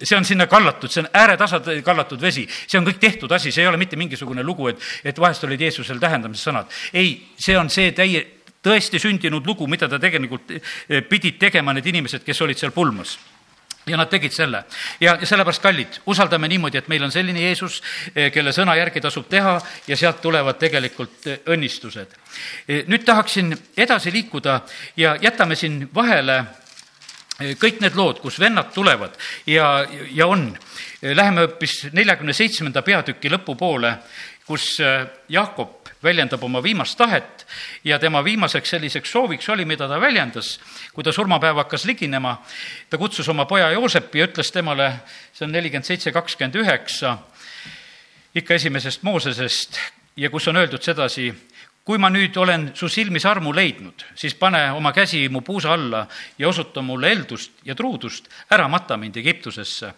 see 0.03 0.17
on 0.17 0.25
sinna 0.25 0.47
kallatud, 0.47 0.91
see 0.91 1.01
on 1.01 1.09
ääretasad 1.13 1.69
kallatud 1.83 2.21
vesi, 2.21 2.45
see 2.67 2.77
on 2.79 2.85
kõik 2.85 2.99
tehtud 3.01 3.31
asi, 3.31 3.51
see 3.51 3.63
ei 3.63 3.69
ole 3.69 3.79
mitte 3.81 3.97
mingisugune 3.97 4.43
lugu, 4.45 4.67
et, 4.69 4.83
et 5.03 5.19
vahest 5.19 5.43
olid 5.47 5.61
Jeesusel 5.61 5.99
tähendamise 5.99 6.49
sõnad. 6.49 6.69
ei, 6.93 7.15
see 7.37 7.57
on 7.57 7.69
see 7.73 7.91
täie, 7.97 8.25
tõesti 8.63 9.01
sündinud 9.01 9.47
lugu, 9.47 9.67
mida 9.67 9.89
ta 9.89 9.99
tegelikult 9.99 10.51
eh, 10.53 11.01
pidid 11.01 11.39
tegema 11.41 11.73
need 11.73 11.87
inimesed, 11.89 12.23
kes 12.23 12.41
olid 12.45 12.59
seal 12.59 12.75
pulmas 12.75 13.17
ja 13.88 13.98
nad 13.98 14.09
tegid 14.09 14.33
selle. 14.33 14.63
ja, 15.00 15.17
ja 15.21 15.25
sellepärast, 15.27 15.62
kallid, 15.62 16.00
usaldame 16.05 16.48
niimoodi, 16.48 16.77
et 16.77 16.88
meil 16.88 17.03
on 17.03 17.12
selline 17.12 17.41
Jeesus, 17.41 17.81
eh, 18.15 18.31
kelle 18.31 18.53
sõna 18.55 18.75
järgi 18.77 19.01
tasub 19.01 19.27
teha 19.29 19.57
ja 19.88 19.98
sealt 19.98 20.21
tulevad 20.21 20.59
tegelikult 20.59 21.27
eh, 21.27 21.39
õnnistused. 21.53 22.15
Eh, 22.67 22.83
nüüd 22.88 23.05
tahaksin 23.05 23.55
edasi 23.77 24.13
liikuda 24.13 24.62
ja 24.98 25.15
jätame 25.21 25.55
siin 25.55 25.88
vahele 25.95 26.43
kõik 27.39 27.77
need 27.79 27.95
lood, 27.95 28.17
kus 28.19 28.36
vennad 28.39 28.74
tulevad 28.75 29.13
ja, 29.48 29.86
ja 30.12 30.27
on. 30.27 30.50
Läheme 31.01 31.45
hoopis 31.45 31.86
neljakümne 31.95 32.33
seitsmenda 32.36 32.81
peatüki 32.83 33.31
lõpupoole, 33.31 33.93
kus 34.43 34.74
Jakob 35.31 35.78
väljendab 36.03 36.43
oma 36.43 36.63
viimast 36.63 36.97
tahet 36.97 37.45
ja 37.83 37.99
tema 37.99 38.23
viimaseks 38.23 38.69
selliseks 38.69 39.11
sooviks 39.11 39.49
oli, 39.49 39.65
mida 39.65 39.87
ta 39.87 39.99
väljendas, 40.01 40.59
kui 40.93 41.03
ta 41.03 41.11
surmapäev 41.11 41.59
hakkas 41.63 41.85
liginema, 41.85 42.37
ta 42.89 42.97
kutsus 42.97 43.29
oma 43.29 43.45
poja 43.45 43.71
Joosepi 43.71 44.19
ja 44.19 44.27
ütles 44.29 44.51
temale, 44.51 44.91
see 45.33 45.45
on 45.47 45.51
nelikümmend 45.51 45.87
seitse, 45.87 46.11
kakskümmend 46.15 46.55
üheksa, 46.55 47.17
ikka 48.35 48.55
esimesest 48.55 49.03
Moosesest 49.03 49.79
ja 50.17 50.29
kus 50.29 50.47
on 50.47 50.57
öeldud 50.57 50.83
sedasi, 50.83 51.33
kui 51.89 51.97
ma 51.97 52.11
nüüd 52.13 52.35
olen 52.37 52.67
su 52.77 52.85
silmis 52.91 53.25
armu 53.25 53.49
leidnud, 53.55 54.03
siis 54.15 54.35
pane 54.37 54.67
oma 54.77 54.91
käsi 54.93 55.23
mu 55.29 55.41
puusa 55.41 55.73
alla 55.73 56.03
ja 56.37 56.47
osuta 56.47 56.83
mulle 56.85 57.11
eldust 57.11 57.63
ja 57.65 57.75
truudust, 57.75 58.29
ära 58.51 58.67
mata 58.67 58.97
mind 58.97 59.17
Egiptusesse. 59.17 59.93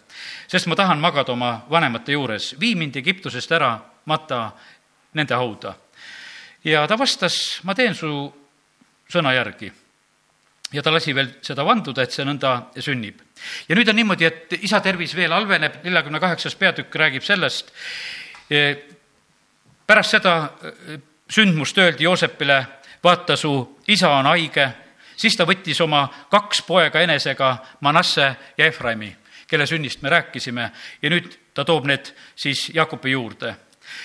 sest 0.48 0.66
ma 0.66 0.76
tahan 0.76 0.98
magada 0.98 1.32
oma 1.32 1.66
vanemate 1.70 2.12
juures, 2.12 2.54
vii 2.60 2.74
mind 2.74 2.96
Egiptusest 2.96 3.52
ära, 3.52 3.78
mata 4.04 4.52
nende 5.14 5.34
hauda. 5.34 5.74
Ja 6.64 6.86
ta 6.88 6.98
vastas, 6.98 7.60
ma 7.62 7.74
teen 7.74 7.94
su 7.94 8.10
sõna 9.12 9.34
järgi 9.34 9.72
ja 10.72 10.82
ta 10.82 10.92
lasi 10.92 11.14
veel 11.14 11.34
seda 11.44 11.64
vanduda, 11.66 12.04
et 12.04 12.14
see 12.14 12.24
nõnda 12.26 12.54
sünnib. 12.80 13.20
ja 13.68 13.76
nüüd 13.76 13.88
on 13.88 13.96
niimoodi, 13.96 14.24
et 14.24 14.52
isa 14.62 14.80
tervis 14.80 15.14
veel 15.16 15.32
halveneb, 15.32 15.82
neljakümne 15.84 16.20
kaheksas 16.20 16.54
peatükk 16.56 16.94
räägib 16.96 17.24
sellest, 17.24 17.72
pärast 19.86 20.16
seda 20.16 20.36
sündmust 21.30 21.78
öeldi 21.78 22.04
Joosepile, 22.04 22.62
vaata, 23.04 23.36
su 23.36 23.52
isa 23.88 24.10
on 24.18 24.28
haige, 24.30 24.68
siis 25.16 25.36
ta 25.36 25.46
võttis 25.48 25.80
oma 25.84 26.06
kaks 26.30 26.62
poega 26.66 27.00
enesega, 27.00 27.56
Manasse 27.80 28.28
ja 28.58 28.66
Efraimi, 28.66 29.10
kelle 29.46 29.66
sünnist 29.66 30.02
me 30.02 30.12
rääkisime, 30.12 30.70
ja 31.02 31.12
nüüd 31.12 31.28
ta 31.54 31.64
toob 31.64 31.86
need 31.90 32.14
siis 32.36 32.70
Jakobi 32.74 33.12
juurde. 33.12 33.54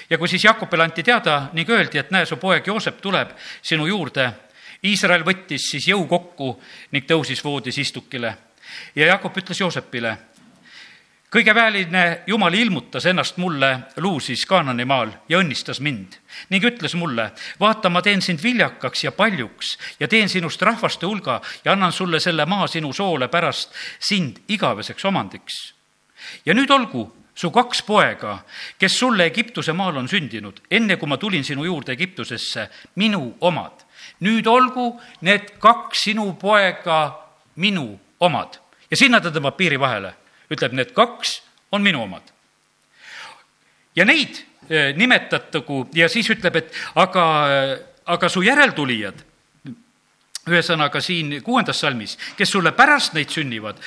Ja 0.09 0.17
kui 0.17 0.27
siis 0.27 0.43
Jakobile 0.45 0.83
anti 0.83 1.03
teada 1.03 1.49
ning 1.53 1.69
öeldi, 1.69 1.99
et 1.99 2.11
näe, 2.11 2.25
su 2.25 2.37
poeg 2.37 2.67
Joosep 2.67 3.01
tuleb 3.01 3.33
sinu 3.61 3.87
juurde, 3.87 4.31
Iisrael 4.83 5.25
võttis 5.25 5.71
siis 5.71 5.87
jõu 5.89 6.05
kokku 6.07 6.51
ning 6.91 7.05
tõusis 7.09 7.43
voodis 7.43 7.77
istukile. 7.77 8.37
ja 8.95 9.05
Jakob 9.05 9.37
ütles 9.37 9.59
Joosepile, 9.59 10.17
kõige 11.31 11.55
väeline 11.55 12.23
Jumal 12.27 12.53
ilmutas 12.53 13.05
ennast 13.05 13.37
mulle 13.37 13.79
luusis 13.97 14.45
Kaanani 14.45 14.85
maal 14.85 15.11
ja 15.29 15.39
õnnistas 15.39 15.79
mind 15.79 16.15
ning 16.49 16.63
ütles 16.63 16.95
mulle, 16.95 17.31
vaata, 17.59 17.89
ma 17.89 18.01
teen 18.01 18.21
sind 18.21 18.43
viljakaks 18.43 19.03
ja 19.03 19.11
paljuks 19.11 19.77
ja 19.99 20.07
teen 20.07 20.29
sinust 20.29 20.61
rahvaste 20.61 21.05
hulga 21.05 21.41
ja 21.65 21.71
annan 21.71 21.91
sulle 21.91 22.19
selle 22.19 22.45
maa 22.45 22.67
sinu 22.67 22.93
soole 22.93 23.27
pärast 23.27 23.73
sind 23.99 24.43
igaveseks 24.47 25.05
omandiks. 25.05 25.73
ja 26.45 26.53
nüüd 26.53 26.69
olgu 26.69 27.07
su 27.37 27.51
kaks 27.53 27.83
poega, 27.85 28.39
kes 28.79 28.97
sulle 28.97 29.27
Egiptuse 29.29 29.73
maal 29.77 29.99
on 30.01 30.07
sündinud, 30.09 30.63
enne 30.73 30.97
kui 30.97 31.09
ma 31.09 31.19
tulin 31.21 31.45
sinu 31.45 31.65
juurde 31.67 31.93
Egiptusesse, 31.93 32.69
minu 32.95 33.35
omad. 33.41 33.85
nüüd 34.21 34.47
olgu 34.47 34.95
need 35.21 35.57
kaks 35.61 36.07
sinu 36.07 36.31
poega 36.39 37.11
minu 37.61 37.99
omad 38.19 38.57
ja 38.89 38.97
sinna 38.97 39.19
ta 39.21 39.29
tõmbab 39.33 39.57
piiri 39.57 39.77
vahele 39.79 40.13
ütleb, 40.49 40.73
need 40.73 40.93
kaks 40.95 41.41
on 41.75 41.83
minu 41.83 42.01
omad. 42.01 42.23
ja 43.95 44.05
neid 44.05 44.39
eh, 44.69 44.95
nimetatagu 44.95 45.87
ja 45.93 46.09
siis 46.09 46.29
ütleb, 46.33 46.55
et 46.55 46.73
aga, 46.95 47.25
aga 48.05 48.29
su 48.29 48.41
järeltulijad, 48.45 49.21
ühesõnaga 50.47 51.01
siin 51.03 51.41
kuuendas 51.43 51.81
salmis, 51.83 52.17
kes 52.37 52.49
sulle 52.49 52.71
pärast 52.71 53.13
neid 53.13 53.29
sünnivad, 53.29 53.77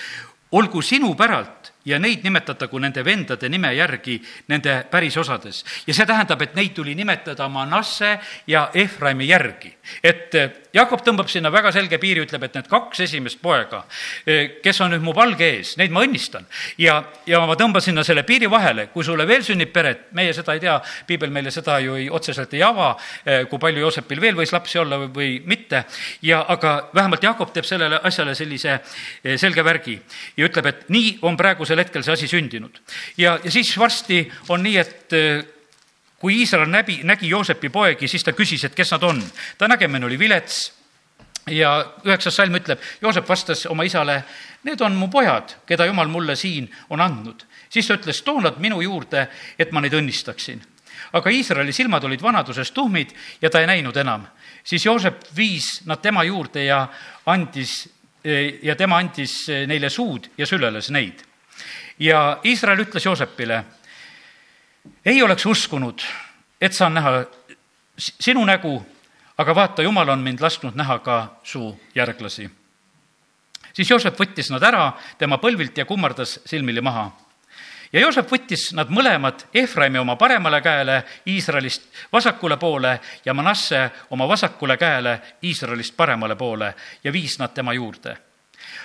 olgu 0.52 0.82
sinu 0.82 1.14
päralt 1.16 1.69
ja 1.84 1.98
neid 1.98 2.24
nimetatagu 2.24 2.78
nende 2.78 3.04
vendade 3.04 3.48
nime 3.48 3.72
järgi 3.74 4.18
nende 4.48 4.84
pärisosades. 4.90 5.64
ja 5.86 5.94
see 5.94 6.06
tähendab, 6.06 6.42
et 6.42 6.54
neid 6.54 6.74
tuli 6.76 6.94
nimetada 6.94 7.48
Manasse 7.48 8.18
ja 8.46 8.70
Efraimi 8.74 9.28
järgi. 9.28 9.74
et 10.04 10.34
eh, 10.34 10.50
Jakob 10.72 11.00
tõmbab 11.02 11.26
sinna 11.26 11.50
väga 11.50 11.72
selge 11.72 11.98
piiri, 11.98 12.22
ütleb, 12.22 12.44
et 12.46 12.54
need 12.54 12.68
kaks 12.70 13.00
esimest 13.00 13.40
poega, 13.42 13.82
eh, 14.26 14.60
kes 14.62 14.80
on 14.80 14.92
nüüd 14.92 15.02
mu 15.02 15.14
palge 15.16 15.48
ees, 15.56 15.76
neid 15.76 15.90
ma 15.90 16.04
õnnistan. 16.04 16.44
ja, 16.78 17.02
ja 17.26 17.40
ma 17.46 17.56
tõmban 17.56 17.80
sinna 17.80 18.04
selle 18.04 18.22
piiri 18.22 18.50
vahele, 18.50 18.86
kui 18.92 19.04
sulle 19.04 19.26
veel 19.26 19.42
sünnib 19.42 19.72
peret, 19.72 20.12
meie 20.12 20.34
seda 20.36 20.54
ei 20.54 20.60
tea, 20.60 20.80
piibel 21.06 21.30
meile 21.30 21.50
seda 21.50 21.78
ju 21.80 21.96
ei, 21.96 22.10
otseselt 22.10 22.54
ei 22.54 22.62
ava, 22.62 22.96
eh, 23.24 23.46
kui 23.48 23.58
palju 23.58 23.80
Joosepil 23.80 24.20
veel 24.20 24.36
võis 24.36 24.52
lapsi 24.52 24.78
olla 24.78 24.98
või, 25.00 25.10
või 25.14 25.42
mitte, 25.46 25.84
ja 26.22 26.44
aga 26.48 26.90
vähemalt 26.94 27.22
Jakob 27.24 27.52
teeb 27.52 27.64
sellele 27.64 28.00
asjale 28.04 28.34
sellise 28.34 28.80
selge 29.40 29.64
värgi 29.64 29.96
ja 30.36 30.46
ütleb, 30.46 30.66
et 30.66 30.88
nii 30.92 31.18
on 31.22 31.36
praegusel 31.70 31.84
hetkel 31.84 32.04
see 32.04 32.12
asi 32.12 32.28
sündinud. 32.28 32.80
ja, 33.16 33.38
ja 33.44 33.50
siis 33.50 33.76
varsti 33.78 34.30
on 34.48 34.62
nii, 34.62 34.76
et 34.76 35.12
äh, 35.12 35.44
kui 36.18 36.40
Iisrael 36.40 36.68
näbi, 36.68 37.00
nägi 37.04 37.28
Joosepi 37.28 37.70
poegi, 37.70 38.08
siis 38.08 38.24
ta 38.24 38.32
küsis, 38.32 38.64
et 38.64 38.74
kes 38.74 38.90
nad 38.92 39.02
on. 39.02 39.22
ta 39.58 39.68
nägemine 39.68 40.06
oli 40.06 40.18
vilets 40.18 40.72
ja 41.50 41.94
üheksas 42.04 42.36
salm 42.36 42.54
ütleb, 42.54 42.80
Joosep 43.00 43.28
vastas 43.28 43.66
oma 43.66 43.84
isale, 43.84 44.22
need 44.64 44.80
on 44.80 44.96
mu 44.96 45.08
pojad, 45.08 45.62
keda 45.66 45.86
jumal 45.86 46.08
mulle 46.08 46.36
siin 46.36 46.68
on 46.90 47.00
andnud. 47.00 47.46
siis 47.68 47.86
ta 47.86 47.94
ütles, 47.94 48.22
too 48.22 48.40
nad 48.40 48.58
minu 48.58 48.80
juurde, 48.80 49.28
et 49.58 49.72
ma 49.72 49.80
neid 49.80 49.94
õnnistaksin. 49.94 50.60
aga 51.12 51.30
Iisraeli 51.30 51.72
silmad 51.72 52.04
olid 52.04 52.22
vanaduses 52.22 52.70
tuhmid 52.70 53.14
ja 53.42 53.50
ta 53.50 53.60
ei 53.60 53.66
näinud 53.66 53.96
enam. 53.96 54.26
siis 54.64 54.86
Joosep 54.86 55.34
viis 55.36 55.82
nad 55.86 56.02
tema 56.02 56.24
juurde 56.24 56.64
ja 56.64 56.88
andis 57.26 57.88
ja 58.62 58.76
tema 58.76 58.98
andis 58.98 59.48
neile 59.48 59.88
suud 59.88 60.26
ja 60.36 60.46
süleles 60.46 60.90
neid 60.90 61.29
ja 61.98 62.40
Iisrael 62.44 62.78
ütles 62.78 63.04
Joosepile, 63.04 63.64
ei 65.04 65.22
oleks 65.22 65.46
uskunud, 65.46 66.02
et 66.60 66.72
saan 66.72 66.94
näha 66.94 67.24
sinu 67.96 68.44
nägu, 68.44 68.86
aga 69.38 69.54
vaata, 69.54 69.82
Jumal 69.82 70.08
on 70.08 70.22
mind 70.24 70.40
lasknud 70.40 70.76
näha 70.76 70.98
ka 70.98 71.36
su 71.42 71.80
järglasi. 71.94 72.50
siis 73.72 73.90
Joosep 73.90 74.20
võttis 74.20 74.50
nad 74.50 74.62
ära 74.62 74.92
tema 75.18 75.38
põlvilt 75.38 75.76
ja 75.78 75.84
kummardas 75.84 76.40
silmili 76.46 76.80
maha. 76.80 77.10
ja 77.92 78.00
Joosep 78.00 78.30
võttis 78.32 78.72
nad 78.72 78.88
mõlemad 78.88 79.46
Efraimi 79.54 79.98
oma 79.98 80.16
paremale 80.16 80.60
käele 80.60 81.04
Iisraelist 81.26 81.82
vasakule 82.12 82.56
poole 82.56 83.00
ja 83.24 83.34
Manasse 83.34 83.90
oma 84.10 84.28
vasakule 84.28 84.76
käele 84.76 85.20
Iisraelist 85.42 85.96
paremale 85.96 86.36
poole 86.36 86.74
ja 87.04 87.12
viis 87.12 87.38
nad 87.38 87.52
tema 87.54 87.72
juurde 87.72 88.29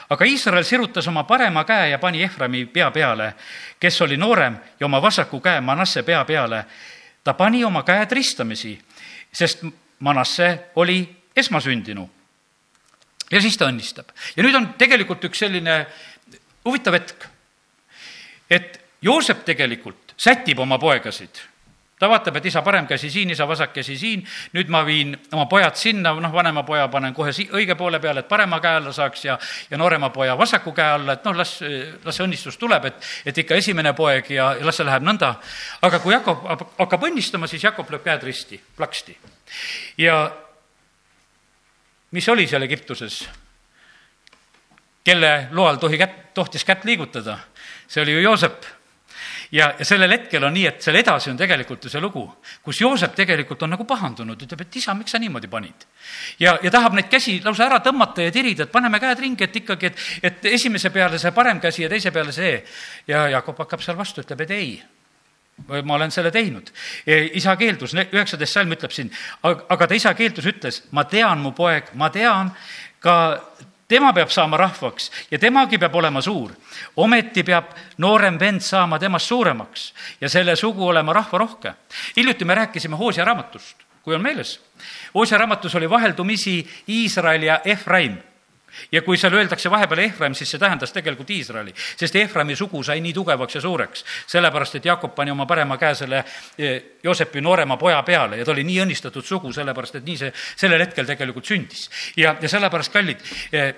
aga 0.09 0.25
Iisrael 0.25 0.63
sirutas 0.63 1.07
oma 1.07 1.23
parema 1.23 1.63
käe 1.63 1.89
ja 1.89 1.99
pani 1.99 2.23
Eframi 2.23 2.65
pea 2.65 2.91
peale, 2.91 3.33
kes 3.79 4.01
oli 4.01 4.17
noorem, 4.17 4.57
ja 4.79 4.85
oma 4.85 5.01
vasaku 5.01 5.39
käe 5.41 5.61
Manasse 5.61 6.03
pea 6.03 6.25
peale. 6.25 6.65
ta 7.23 7.33
pani 7.33 7.63
oma 7.63 7.83
käed 7.83 8.11
ristamisi, 8.11 8.79
sest 9.33 9.63
Manasse 9.99 10.59
oli 10.75 11.15
esmasündinu. 11.35 12.09
ja 13.31 13.41
siis 13.41 13.57
ta 13.57 13.65
õnnistab. 13.65 14.09
ja 14.35 14.43
nüüd 14.43 14.55
on 14.55 14.73
tegelikult 14.77 15.23
üks 15.23 15.39
selline 15.39 15.85
huvitav 16.65 16.93
hetk, 16.93 17.25
et 18.49 18.81
Joosep 19.01 19.43
tegelikult 19.45 20.13
sätib 20.17 20.59
oma 20.59 20.77
poegasid 20.79 21.54
ta 21.99 22.09
vaatab, 22.11 22.35
et 22.35 22.45
isa 22.45 22.61
parem 22.61 22.87
käsi 22.87 23.09
siin, 23.11 23.29
isa 23.31 23.47
vasak 23.47 23.71
käsi 23.73 23.95
siin, 23.97 24.23
nüüd 24.53 24.71
ma 24.71 24.81
viin 24.85 25.13
oma 25.31 25.45
pojad 25.51 25.77
sinna, 25.79 26.11
noh, 26.19 26.33
vanema 26.33 26.65
poja 26.67 26.87
panen 26.91 27.13
kohe 27.15 27.31
si-, 27.33 27.47
õige 27.55 27.77
poole 27.79 28.01
peale, 28.03 28.25
et 28.25 28.27
parema 28.27 28.59
käe 28.63 28.81
alla 28.81 28.91
saaks 28.95 29.23
ja, 29.25 29.37
ja 29.71 29.79
noorema 29.79 30.09
poja 30.15 30.35
vasaku 30.37 30.73
käe 30.75 30.97
alla, 30.97 31.15
et 31.15 31.23
noh, 31.27 31.37
las, 31.39 31.55
las 32.03 32.19
see 32.19 32.27
õnnistus 32.27 32.59
tuleb, 32.59 32.89
et, 32.91 32.99
et 33.31 33.43
ikka 33.45 33.55
esimene 33.61 33.95
poeg 33.95 34.29
ja, 34.35 34.51
ja 34.59 34.67
las 34.67 34.79
see 34.81 34.87
läheb 34.87 35.07
nõnda. 35.07 35.35
aga 35.87 36.01
kui 36.03 36.13
Jakob 36.13 36.43
hakkab 36.75 37.07
õnnistama, 37.07 37.47
siis 37.47 37.63
Jakob 37.63 37.89
lööb 37.91 38.03
käed 38.03 38.27
risti, 38.27 38.59
plaksti. 38.75 39.15
ja 40.03 40.19
mis 42.11 42.29
oli 42.29 42.47
seal 42.47 42.67
Egiptuses? 42.67 43.23
kelle 45.05 45.47
loal 45.53 45.77
tohi 45.77 45.97
kätt, 46.01 46.33
tohtis 46.33 46.65
kätt 46.65 46.83
liigutada? 46.83 47.39
see 47.87 48.03
oli 48.03 48.17
ju 48.17 48.27
Joosep 48.27 48.74
ja, 49.55 49.69
ja 49.79 49.85
sellel 49.87 50.11
hetkel 50.11 50.43
on 50.43 50.53
nii, 50.55 50.65
et 50.69 50.83
seal 50.83 50.97
edasi 50.99 51.31
on 51.31 51.37
tegelikult 51.39 51.85
ju 51.85 51.91
see 51.91 52.01
lugu, 52.03 52.23
kus 52.63 52.81
Joosep 52.81 53.15
tegelikult 53.17 53.63
on 53.63 53.73
nagu 53.75 53.85
pahandunud, 53.87 54.41
ütleb, 54.47 54.65
et 54.65 54.79
isa, 54.81 54.95
miks 54.97 55.15
sa 55.15 55.21
niimoodi 55.21 55.49
panid. 55.51 55.85
ja, 56.39 56.57
ja 56.63 56.71
tahab 56.71 56.97
neid 56.97 57.09
käsi 57.11 57.37
lausa 57.45 57.69
ära 57.69 57.79
tõmmata 57.85 58.25
ja 58.25 58.33
tirida, 58.35 58.65
et 58.65 58.73
paneme 58.73 58.99
käed 58.99 59.23
ringi, 59.23 59.47
et 59.47 59.61
ikkagi, 59.61 59.91
et, 59.91 60.03
et 60.31 60.51
esimese 60.55 60.91
peale 60.91 61.19
see 61.21 61.31
parem 61.35 61.61
käsi 61.63 61.85
ja 61.85 61.89
teise 61.91 62.11
peale 62.11 62.35
see. 62.35 62.57
ja 63.07 63.27
Jakob 63.37 63.63
hakkab 63.63 63.83
seal 63.85 63.97
vastu, 63.97 64.25
ütleb, 64.25 64.45
et 64.45 64.55
ei 64.55 64.75
ma 65.87 65.95
olen 65.95 66.11
selle 66.11 66.31
teinud. 66.35 66.67
isa 67.07 67.55
keeldus, 67.55 67.93
üheksateist 67.95 68.57
salm 68.57 68.75
ütleb 68.75 68.91
siin, 68.91 69.11
aga 69.43 69.87
ta 69.87 69.95
isa 69.95 70.11
keeldus, 70.13 70.49
ütles, 70.51 70.81
ma 70.91 71.05
tean, 71.07 71.39
mu 71.39 71.53
poeg, 71.55 71.93
ma 71.95 72.09
tean, 72.11 72.51
ka 72.99 73.15
tema 73.87 74.13
peab 74.13 74.29
saama 74.29 74.57
rahvaks 74.57 75.11
ja 75.31 75.39
temagi 75.39 75.77
peab 75.77 75.95
olema 75.95 76.21
suur. 76.21 76.51
ometi 76.95 77.43
peab 77.43 77.65
noorem 77.97 78.39
vend 78.39 78.59
saama 78.59 78.99
temast 78.99 79.27
suuremaks 79.27 79.93
ja 80.21 80.29
selle 80.29 80.55
sugu 80.55 80.87
olema 80.87 81.13
rahvarohke. 81.13 81.73
hiljuti 82.17 82.45
me 82.45 82.55
rääkisime 82.55 82.95
Hoosia 82.95 83.25
raamatust, 83.25 83.77
kui 84.03 84.15
on 84.15 84.21
meeles. 84.21 84.61
Hoosia 85.13 85.37
raamatus 85.37 85.75
oli 85.75 85.89
vaheldumisi 85.89 86.69
Iisrael 86.89 87.43
ja 87.43 87.61
Efraim 87.65 88.17
ja 88.91 89.01
kui 89.01 89.17
seal 89.17 89.33
öeldakse 89.33 89.71
vahepeal 89.71 90.03
Ehraim, 90.05 90.35
siis 90.35 90.51
see 90.51 90.61
tähendas 90.61 90.93
tegelikult 90.95 91.29
Iisraeli, 91.29 91.73
sest 91.75 92.15
Ehraimi 92.15 92.55
sugu 92.55 92.83
sai 92.83 93.01
nii 93.03 93.13
tugevaks 93.13 93.55
ja 93.55 93.61
suureks, 93.61 94.05
sellepärast 94.31 94.79
et 94.79 94.85
Jakob 94.85 95.15
pani 95.15 95.31
oma 95.31 95.45
parema 95.45 95.77
käe 95.77 95.95
selle 95.95 96.23
eh, 96.57 96.97
Joosepi 97.03 97.41
noorema 97.41 97.77
poja 97.77 98.01
peale 98.03 98.37
ja 98.37 98.45
ta 98.45 98.51
oli 98.51 98.63
nii 98.67 98.81
õnnistatud 98.85 99.25
sugu, 99.25 99.53
sellepärast 99.53 99.99
et 99.99 100.07
nii 100.07 100.17
see 100.23 100.31
sellel 100.55 100.81
hetkel 100.85 101.05
tegelikult 101.05 101.45
sündis. 101.45 101.89
ja, 102.17 102.35
ja 102.41 102.49
sellepärast, 102.49 102.93
kallid, 102.93 103.23
eh, 103.51 103.71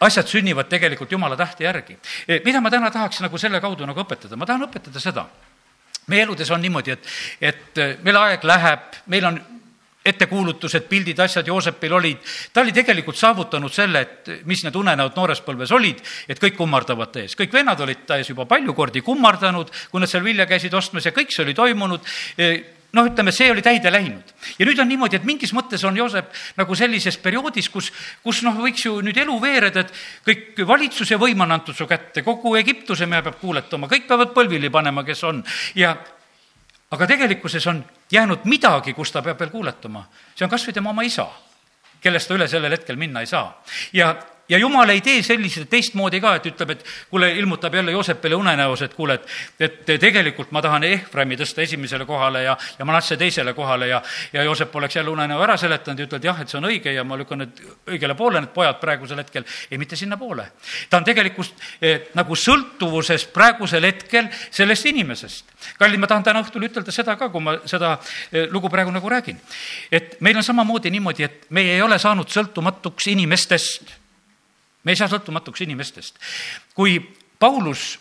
asjad 0.00 0.26
sünnivad 0.26 0.68
tegelikult 0.68 1.12
Jumala 1.12 1.36
tahte 1.36 1.64
järgi. 1.64 1.98
Eh, 2.28 2.40
mida 2.44 2.60
ma 2.60 2.70
täna 2.70 2.90
tahaks 2.90 3.20
nagu 3.20 3.38
selle 3.38 3.60
kaudu 3.60 3.86
nagu 3.86 4.04
õpetada, 4.04 4.36
ma 4.36 4.46
tahan 4.46 4.68
õpetada 4.68 5.00
seda 5.00 5.26
meie 6.10 6.24
eludes 6.26 6.50
on 6.50 6.62
niimoodi, 6.62 6.90
et, 6.90 7.08
et 7.40 7.80
meil 8.02 8.16
aeg 8.18 8.44
läheb, 8.44 8.96
meil 9.12 9.26
on 9.28 9.36
ettekuulutused, 10.04 10.86
pildid, 10.88 11.18
asjad 11.20 11.46
Joosepil 11.46 11.92
olid, 11.92 12.24
ta 12.52 12.62
oli 12.64 12.72
tegelikult 12.72 13.18
saavutanud 13.20 13.72
selle, 13.72 14.00
et 14.00 14.30
mis 14.48 14.62
need 14.64 14.76
unenäod 14.80 15.16
noores 15.16 15.42
põlves 15.44 15.72
olid, 15.76 16.00
et 16.28 16.40
kõik 16.40 16.56
kummardavad 16.56 17.12
ta 17.12 17.20
ees. 17.20 17.36
kõik 17.36 17.52
vennad 17.52 17.80
olid 17.84 18.06
ta 18.08 18.16
ees 18.16 18.32
juba 18.32 18.46
palju 18.48 18.74
kordi 18.74 19.04
kummardanud, 19.04 19.72
kui 19.90 20.00
nad 20.00 20.08
seal 20.08 20.24
vilja 20.24 20.46
käisid 20.48 20.74
ostmas 20.74 21.04
ja 21.04 21.12
kõik 21.12 21.34
see 21.34 21.44
oli 21.44 21.54
toimunud. 21.54 22.06
Noh, 22.90 23.06
ütleme, 23.06 23.30
see 23.30 23.46
oli 23.52 23.62
täide 23.62 23.90
läinud. 23.92 24.32
ja 24.58 24.66
nüüd 24.66 24.80
on 24.82 24.88
niimoodi, 24.90 25.20
et 25.20 25.26
mingis 25.28 25.52
mõttes 25.54 25.84
on 25.86 25.96
Joosep 25.96 26.32
nagu 26.58 26.74
sellises 26.74 27.20
perioodis, 27.22 27.68
kus, 27.70 27.92
kus 28.24 28.40
noh, 28.42 28.56
võiks 28.58 28.82
ju 28.86 28.96
nüüd 29.04 29.20
elu 29.20 29.36
veereda, 29.40 29.84
et 29.84 29.92
kõik 30.26 30.64
valitsuse 30.66 31.20
võim 31.20 31.44
on 31.44 31.52
antud 31.54 31.76
su 31.76 31.86
kätte, 31.86 32.24
kogu 32.26 32.56
Egiptuse 32.58 33.06
mehe 33.06 33.22
peab 33.22 33.38
kuuletama, 33.38 33.86
kõik 33.86 34.08
peavad 34.08 34.34
põlvili 34.34 34.72
panema, 34.74 35.04
kes 35.06 35.22
on. 35.28 35.44
Ja 35.78 35.94
aga 36.90 37.06
tegelikkuses 37.06 37.66
on 37.66 37.84
jäänud 38.12 38.44
midagi, 38.44 38.92
kus 38.94 39.12
ta 39.12 39.22
peab 39.22 39.38
veel 39.38 39.50
kuuletama. 39.50 40.04
see 40.34 40.44
on 40.44 40.50
kas 40.50 40.66
või 40.66 40.74
tema 40.74 40.90
oma 40.90 41.02
isa, 41.02 41.26
kellest 42.00 42.28
ta 42.28 42.34
üle 42.34 42.48
sellel 42.48 42.72
hetkel 42.72 42.96
minna 42.96 43.20
ei 43.20 43.26
saa. 43.26 43.62
ja 43.92 44.14
ja 44.50 44.58
jumal 44.58 44.88
ei 44.88 45.00
tee 45.00 45.22
selliseid 45.22 45.68
teistmoodi 45.70 46.20
ka, 46.20 46.34
et 46.38 46.46
ütleb, 46.50 46.74
et 46.74 46.84
kuule, 47.10 47.30
ilmutab 47.38 47.74
jälle 47.74 47.94
Joosepile 47.94 48.34
unenäos, 48.34 48.82
et 48.82 48.94
kuule, 48.94 49.14
et, 49.14 49.28
et 49.60 49.92
tegelikult 50.02 50.50
ma 50.50 50.62
tahan 50.62 50.84
Ehvrami 50.88 51.38
tõsta 51.38 51.62
esimesele 51.62 52.06
kohale 52.06 52.42
ja, 52.44 52.56
ja 52.78 52.86
Manasse 52.88 53.16
teisele 53.20 53.54
kohale 53.54 53.88
ja, 53.92 54.02
ja 54.32 54.42
Joosep 54.42 54.74
oleks 54.76 54.96
jälle 54.96 55.10
unenäo 55.10 55.42
ära 55.42 55.56
seletanud 55.60 56.02
ja 56.02 56.08
ütelnud 56.08 56.26
jah, 56.30 56.40
et 56.42 56.50
see 56.50 56.58
on 56.58 56.66
õige 56.70 56.94
ja 56.94 57.04
ma 57.06 57.18
lükkan 57.20 57.44
need 57.44 57.62
õigele 57.94 58.16
poole, 58.18 58.42
need 58.42 58.54
pojad 58.54 58.80
praegusel 58.82 59.22
hetkel, 59.22 59.46
ei 59.70 59.78
mitte 59.78 59.96
sinnapoole. 59.96 60.48
ta 60.90 60.98
on 60.98 61.06
tegelikult 61.06 61.54
eh, 61.80 62.10
nagu 62.18 62.36
sõltuvuses 62.36 63.28
praegusel 63.30 63.86
hetkel 63.86 64.28
sellest 64.50 64.90
inimesest. 64.90 65.54
kallid, 65.78 66.02
ma 66.02 66.10
tahan 66.10 66.26
täna 66.26 66.42
õhtul 66.42 66.66
ütelda 66.66 66.92
seda 66.94 67.16
ka, 67.16 67.30
kui 67.30 67.44
ma 67.44 67.56
seda 67.70 67.96
eh, 68.32 68.48
lugu 68.50 68.68
praegu 68.68 68.90
nagu 68.90 69.08
räägin. 69.08 69.38
et 69.92 70.18
meil 70.20 70.36
on 70.36 70.42
samamoodi 70.42 70.90
niimoodi, 70.90 71.22
et 71.22 71.46
meie 71.50 71.78
ei 71.78 71.82
ole 71.82 71.98
saanud 71.98 72.28
sõltumatuks 72.28 73.10
inimestest 73.14 74.00
me 74.84 74.92
ei 74.92 74.96
saa 74.96 75.08
sõltumatuks 75.08 75.64
inimestest. 75.66 76.18
kui 76.74 76.98
Paulus 77.38 77.98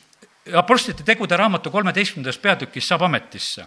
Apostlite 0.55 1.03
tegude 1.03 1.37
raamatu 1.37 1.71
kolmeteistkümnendas 1.71 2.37
peatükis 2.41 2.87
saab 2.87 3.03
ametisse, 3.05 3.65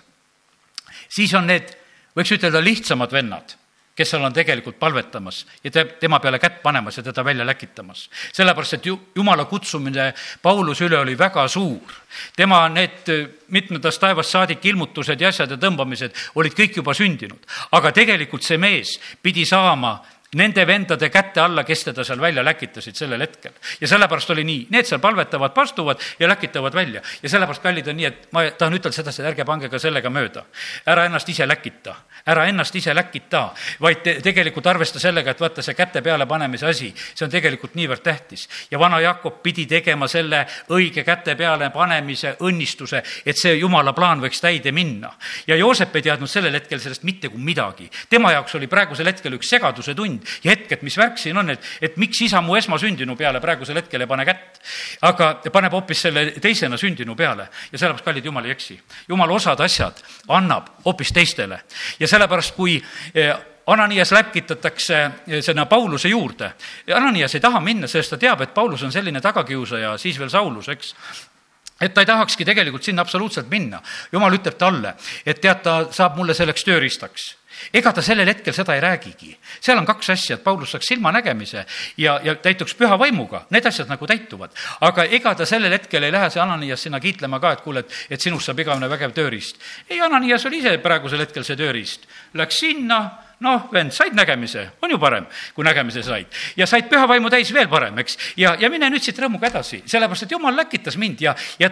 siis 1.09 1.35
on 1.39 1.47
need, 1.47 1.69
võiks 2.17 2.33
ütelda, 2.35 2.63
lihtsamad 2.65 3.13
vennad, 3.13 3.55
kes 3.95 4.09
seal 4.15 4.25
on 4.25 4.33
tegelikult 4.33 4.79
palvetamas 4.81 5.43
ja 5.63 5.71
te, 5.71 5.85
tema 6.01 6.19
peale 6.23 6.41
kätt 6.41 6.63
panemas 6.63 6.97
ja 6.97 7.05
teda 7.05 7.25
välja 7.25 7.45
läkitamas. 7.47 8.09
sellepärast, 8.33 8.75
et 8.75 8.87
ju, 8.87 8.99
jumala 9.15 9.45
kutsumine 9.45 10.15
Pauluse 10.43 10.87
üle 10.89 10.99
oli 10.99 11.19
väga 11.19 11.47
suur. 11.49 11.93
tema 12.37 12.69
need 12.69 13.13
mitmendast 13.49 14.01
taevast 14.01 14.31
saadik 14.31 14.65
ilmutused 14.65 15.21
ja 15.21 15.29
asjad 15.29 15.51
ja 15.51 15.57
tõmbamised 15.57 16.17
olid 16.35 16.57
kõik 16.57 16.77
juba 16.77 16.95
sündinud, 16.95 17.47
aga 17.73 17.93
tegelikult 17.93 18.43
see 18.43 18.59
mees 18.59 18.99
pidi 19.23 19.45
saama 19.47 20.01
nende 20.35 20.65
vendade 20.67 21.11
kätte 21.11 21.41
alla, 21.41 21.65
kes 21.65 21.85
teda 21.85 22.05
seal 22.05 22.21
välja 22.21 22.45
läkitasid 22.45 22.97
sellel 22.97 23.21
hetkel. 23.21 23.53
ja 23.81 23.89
sellepärast 23.89 24.31
oli 24.31 24.45
nii, 24.45 24.67
need 24.71 24.89
seal 24.89 25.01
palvetavad, 25.01 25.53
pastuvad 25.53 26.01
ja 26.19 26.29
läkitavad 26.29 26.75
välja. 26.75 27.03
ja 27.23 27.29
sellepärast, 27.29 27.63
kallid, 27.63 27.89
on 27.89 27.97
nii, 27.97 28.07
et 28.07 28.29
ma 28.33 28.45
tahan 28.51 28.75
ütelda 28.79 28.97
sedasi, 28.97 29.23
et 29.23 29.29
ärge 29.29 29.45
pange 29.45 29.69
ka 29.69 29.79
sellega 29.79 30.11
mööda. 30.11 30.45
ära 30.87 31.05
ennast 31.05 31.29
ise 31.29 31.47
läkita, 31.47 31.95
ära 32.27 32.47
ennast 32.49 32.77
ise 32.77 32.95
läkita, 32.95 33.43
vaid 33.81 34.01
te, 34.03 34.15
tegelikult 34.25 34.67
arvesta 34.67 35.01
sellega, 35.01 35.31
et 35.31 35.41
vaata, 35.41 35.63
see 35.63 35.75
käte 35.75 36.03
peale 36.03 36.27
panemise 36.27 36.67
asi, 36.67 36.89
see 36.97 37.27
on 37.27 37.31
tegelikult 37.31 37.75
niivõrd 37.75 38.03
tähtis. 38.03 38.49
ja 38.71 38.79
vana 38.79 39.01
Jakob 39.01 39.43
pidi 39.43 39.67
tegema 39.67 40.09
selle 40.09 40.47
õige 40.71 41.05
käte 41.05 41.37
peale 41.37 41.71
panemise 41.71 42.37
õnnistuse, 42.41 43.03
et 43.27 43.37
see 43.37 43.59
jumala 43.59 43.93
plaan 43.93 44.25
võiks 44.25 44.41
täide 44.41 44.73
minna. 44.73 45.13
ja 45.47 45.61
Joosep 45.61 45.97
ei 45.97 46.09
teadnud 46.09 46.31
sellel 46.31 46.55
hetkel 46.55 46.81
sellest 46.81 47.03
mitte 47.03 47.29
kui 47.29 47.41
midagi. 47.41 47.91
tema 48.09 48.33
jaoks 48.33 48.55
oli 48.55 48.67
praegusel 48.67 49.13
hetkel 49.13 49.37
üks 49.37 49.53
segaduse 49.53 49.95
tund, 49.95 50.22
tund 50.23 50.45
ja 50.45 50.51
hetk, 50.55 50.73
et 50.73 50.83
mis 50.83 50.97
värk 50.99 51.19
siin 51.19 51.37
on, 51.39 51.51
et, 51.51 51.61
et 51.81 51.97
miks 51.97 52.21
isa 52.23 52.41
mu 52.41 52.57
esmasündinu 52.57 53.17
peale 53.17 53.41
praegusel 53.41 53.77
hetkel 53.81 54.01
ei 54.01 54.07
pane 54.07 54.25
kätt. 54.25 54.61
aga 55.03 55.35
paneb 55.53 55.73
hoopis 55.73 56.03
selle 56.03 56.27
teisena 56.41 56.77
sündinu 56.77 57.17
peale 57.17 57.49
ja 57.73 57.79
sellepärast, 57.79 58.05
kallid, 58.05 58.25
jumal 58.25 58.45
ei 58.45 58.53
eksi. 58.53 58.81
jumal 59.09 59.31
osad 59.31 59.61
asjad 59.61 60.03
annab 60.29 60.69
hoopis 60.85 61.13
teistele 61.13 61.61
ja 62.01 62.09
sellepärast, 62.09 62.55
kui 62.55 62.83
eh, 63.15 63.35
Ananias 63.67 64.13
läpkitatakse 64.13 65.03
eh, 65.05 65.43
sinna 65.43 65.67
Pauluse 65.67 66.09
juurde. 66.09 66.53
Ananias 66.95 67.35
ei 67.35 67.41
taha 67.41 67.61
minna, 67.61 67.87
sest 67.87 68.11
ta 68.11 68.19
teab, 68.19 68.41
et 68.43 68.55
Paulus 68.55 68.83
on 68.83 68.93
selline 68.93 69.21
tagakiusaja, 69.21 69.97
siis 69.99 70.19
veel 70.19 70.31
Saulus, 70.31 70.69
eks 70.69 70.95
et 71.83 71.95
ta 71.95 72.03
ei 72.03 72.07
tahakski 72.07 72.45
tegelikult 72.45 72.83
sinna 72.83 73.03
absoluutselt 73.03 73.49
minna. 73.51 73.81
jumal 74.13 74.35
ütleb 74.35 74.59
talle, 74.59 74.95
et 75.27 75.41
tead, 75.41 75.63
ta 75.63 75.87
saab 75.91 76.17
mulle 76.17 76.35
selleks 76.35 76.65
tööriistaks 76.65 77.42
ega 77.73 77.93
ta 77.93 78.03
sellel 78.03 78.29
hetkel 78.29 78.55
seda 78.55 78.75
ei 78.75 78.81
räägigi. 78.81 79.37
seal 79.61 79.79
on 79.79 79.87
kaks 79.87 80.11
asja, 80.11 80.37
et 80.37 80.45
Paulus 80.45 80.71
saaks 80.71 80.87
silmanägemise 80.87 81.65
ja, 81.97 82.21
ja 82.25 82.35
täituks 82.35 82.75
püha 82.75 82.99
vaimuga, 82.99 83.47
need 83.51 83.67
asjad 83.67 83.89
nagu 83.89 84.07
täituvad. 84.07 84.51
aga 84.81 85.05
ega 85.05 85.35
ta 85.35 85.47
sellel 85.47 85.73
hetkel 85.73 86.03
ei 86.03 86.13
lähe 86.13 86.31
see 86.31 86.43
Ananias 86.43 86.83
sinna 86.83 87.01
kiitlema 87.01 87.41
ka, 87.41 87.53
et 87.53 87.61
kuule, 87.61 87.85
et, 87.85 87.99
et 88.11 88.21
sinust 88.21 88.47
saab 88.47 88.61
igavene 88.61 88.89
vägev 88.89 89.13
tööriist. 89.17 89.61
ei, 89.91 90.01
Ananias 90.01 90.47
oli 90.47 90.59
ise 90.59 90.79
praegusel 90.79 91.21
hetkel 91.21 91.45
see 91.45 91.57
tööriist. 91.57 92.09
Läks 92.35 92.59
sinna, 92.65 92.99
noh, 93.43 93.69
vend, 93.73 93.93
said 93.93 94.15
nägemise, 94.17 94.69
on 94.83 94.91
ju 94.91 94.99
parem, 95.03 95.27
kui 95.55 95.65
nägemise 95.67 96.03
said. 96.03 96.27
ja 96.57 96.67
said 96.67 96.89
püha 96.91 97.09
vaimu 97.09 97.31
täis 97.31 97.53
veel 97.55 97.69
parem, 97.69 97.99
eks. 97.99 98.19
ja, 98.37 98.57
ja 98.61 98.71
mine 98.71 98.91
nüüd 98.91 99.05
siit 99.05 99.19
rõõmuga 99.19 99.51
edasi, 99.51 99.83
sellepärast 99.87 100.29
et 100.29 100.37
jumal 100.37 100.57
läkitas 100.57 100.97
mind 101.01 101.21
ja, 101.21 101.35
ja 101.59 101.71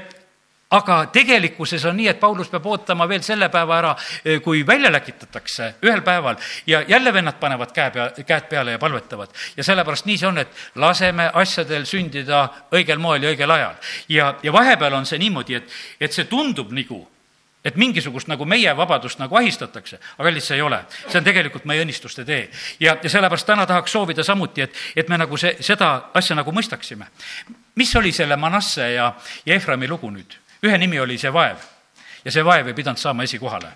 aga 0.71 1.07
tegelikkuses 1.13 1.85
on 1.85 1.97
nii, 1.99 2.09
et 2.13 2.21
Paulus 2.21 2.49
peab 2.51 2.67
ootama 2.71 3.09
veel 3.11 3.23
selle 3.27 3.49
päeva 3.51 3.79
ära, 3.79 3.95
eh, 4.25 4.41
kui 4.43 4.63
välja 4.67 4.93
läkitatakse 4.93 5.75
ühel 5.83 6.03
päeval 6.07 6.37
ja 6.67 6.83
jälle 6.89 7.13
vennad 7.13 7.41
panevad 7.41 7.73
käe 7.75 7.91
pea, 7.91 8.11
käed 8.27 8.49
peale 8.49 8.71
ja 8.71 8.79
palvetavad. 8.79 9.29
ja 9.57 9.65
sellepärast 9.65 10.07
nii 10.07 10.19
see 10.19 10.29
on, 10.29 10.39
et 10.39 10.49
laseme 10.75 11.31
asjadel 11.35 11.85
sündida 11.85 12.49
õigel 12.73 12.99
moel 12.99 13.23
ja 13.23 13.31
õigel 13.31 13.51
ajal. 13.51 13.75
ja, 14.09 14.35
ja 14.43 14.53
vahepeal 14.53 14.95
on 14.95 15.07
see 15.07 15.19
niimoodi, 15.19 15.55
et, 15.55 15.73
et 16.01 16.13
see 16.13 16.25
tundub 16.25 16.71
nagu, 16.73 17.09
et 17.65 17.77
mingisugust 17.77 18.29
nagu 18.29 18.45
meie 18.45 18.77
vabadust 18.77 19.19
nagu 19.19 19.37
ahistatakse, 19.37 19.99
aga 20.19 20.31
lihtsalt 20.31 20.49
see 20.49 20.57
ei 20.57 20.63
ole. 20.63 20.79
see 21.09 21.19
on 21.19 21.25
tegelikult 21.25 21.65
meie 21.65 21.83
õnnistuste 21.83 22.25
tee. 22.25 22.49
ja, 22.81 22.97
ja 23.03 23.11
sellepärast 23.11 23.47
täna 23.47 23.67
tahaks 23.67 23.93
soovida 23.93 24.23
samuti, 24.23 24.63
et, 24.63 24.79
et 24.97 25.09
me 25.09 25.19
nagu 25.19 25.37
see, 25.37 25.57
seda 25.61 26.11
asja 26.15 26.37
nagu 26.37 26.53
mõistaksime. 26.53 27.11
mis 27.75 27.97
oli 27.97 28.13
selle 28.13 28.37
Manasse 28.37 28.93
ja, 28.93 29.13
ja 29.47 29.55
Eframi 29.55 29.89
lugu 29.89 30.11
nüüd? 30.11 30.39
Ühe 30.63 30.79
nimi 30.79 31.01
oli 31.01 31.19
see 31.19 31.33
vaev 31.33 31.59
ja 32.25 32.33
see 32.33 32.45
vaev 32.45 32.69
ei 32.69 32.75
pidanud 32.75 32.99
saama 32.99 33.23
esikohale. 33.23 33.73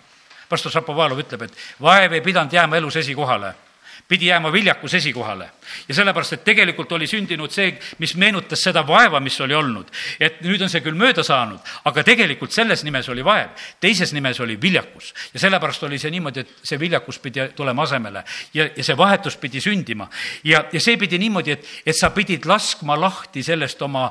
pastor 0.49 0.73
Šapovalov 0.73 1.19
ütleb, 1.19 1.47
et 1.47 1.55
vaev 1.83 2.13
ei 2.13 2.21
pidanud 2.21 2.53
jääma 2.53 2.77
elus 2.77 2.97
esikohale, 3.01 3.55
pidi 4.09 4.27
jääma 4.27 4.53
viljakus 4.53 4.95
esikohale. 4.95 5.51
ja 5.89 5.95
sellepärast, 5.95 6.33
et 6.33 6.45
tegelikult 6.45 6.93
oli 6.93 7.07
sündinud 7.07 7.51
see, 7.51 7.79
mis 7.99 8.15
meenutas 8.17 8.61
seda 8.61 8.87
vaeva, 8.87 9.21
mis 9.21 9.41
oli 9.41 9.55
olnud. 9.55 9.89
et 10.21 10.41
nüüd 10.43 10.63
on 10.63 10.69
see 10.69 10.81
küll 10.85 10.97
mööda 10.97 11.25
saanud, 11.25 11.61
aga 11.85 12.05
tegelikult 12.05 12.53
selles 12.53 12.85
nimes 12.85 13.09
oli 13.09 13.25
vaev, 13.25 13.49
teises 13.81 14.13
nimes 14.13 14.41
oli 14.41 14.61
viljakus. 14.61 15.15
ja 15.35 15.41
sellepärast 15.41 15.83
oli 15.83 15.99
see 15.99 16.11
niimoodi, 16.11 16.41
et 16.41 16.53
see 16.63 16.81
viljakus 16.81 17.19
pidi 17.19 17.49
tulema 17.57 17.83
asemele 17.83 18.25
ja, 18.55 18.69
ja 18.77 18.85
see 18.85 18.97
vahetus 18.97 19.37
pidi 19.37 19.61
sündima. 19.61 20.09
ja, 20.45 20.65
ja 20.73 20.81
see 20.81 20.97
pidi 20.97 21.19
niimoodi, 21.19 21.51
et, 21.51 21.67
et 21.87 21.97
sa 21.97 22.11
pidid 22.11 22.45
laskma 22.45 23.01
lahti 23.01 23.43
sellest 23.43 23.83
oma 23.83 24.11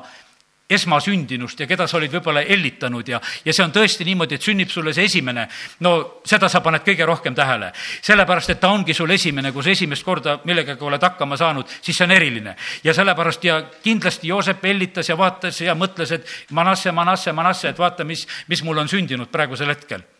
esmasündinust 0.70 1.60
ja 1.60 1.66
keda 1.68 1.86
sa 1.86 1.98
olid 1.98 2.12
võib-olla 2.14 2.40
ellitanud 2.40 3.08
ja, 3.08 3.20
ja 3.44 3.52
see 3.52 3.64
on 3.64 3.72
tõesti 3.74 4.06
niimoodi, 4.08 4.38
et 4.38 4.46
sünnib 4.46 4.70
sulle 4.72 4.94
see 4.96 5.04
esimene, 5.10 5.44
no 5.84 6.22
seda 6.24 6.48
sa 6.48 6.62
paned 6.64 6.84
kõige 6.86 7.04
rohkem 7.06 7.34
tähele. 7.36 7.72
sellepärast, 8.02 8.54
et 8.54 8.60
ta 8.60 8.70
ongi 8.72 8.94
sul 8.94 9.10
esimene, 9.10 9.52
kui 9.52 9.62
sa 9.62 9.74
esimest 9.74 10.04
korda 10.04 10.38
millegagi 10.44 10.84
oled 10.84 11.02
hakkama 11.02 11.36
saanud, 11.36 11.68
siis 11.82 11.96
see 11.96 12.08
on 12.08 12.16
eriline. 12.16 12.56
ja 12.84 12.94
sellepärast 12.94 13.44
ja 13.44 13.60
kindlasti 13.84 14.28
Joosep 14.28 14.64
ellitas 14.64 15.08
ja 15.08 15.18
vaatas 15.18 15.60
ja 15.60 15.74
mõtles, 15.74 16.12
et 16.12 16.26
Manasse, 16.50 16.92
Manasse, 16.92 17.32
Manasse, 17.32 17.68
et 17.68 17.78
vaata, 17.78 18.04
mis, 18.04 18.26
mis 18.48 18.62
mul 18.64 18.78
on 18.78 18.88
sündinud 18.88 19.28
praegusel 19.28 19.68
hetkel 19.68 20.13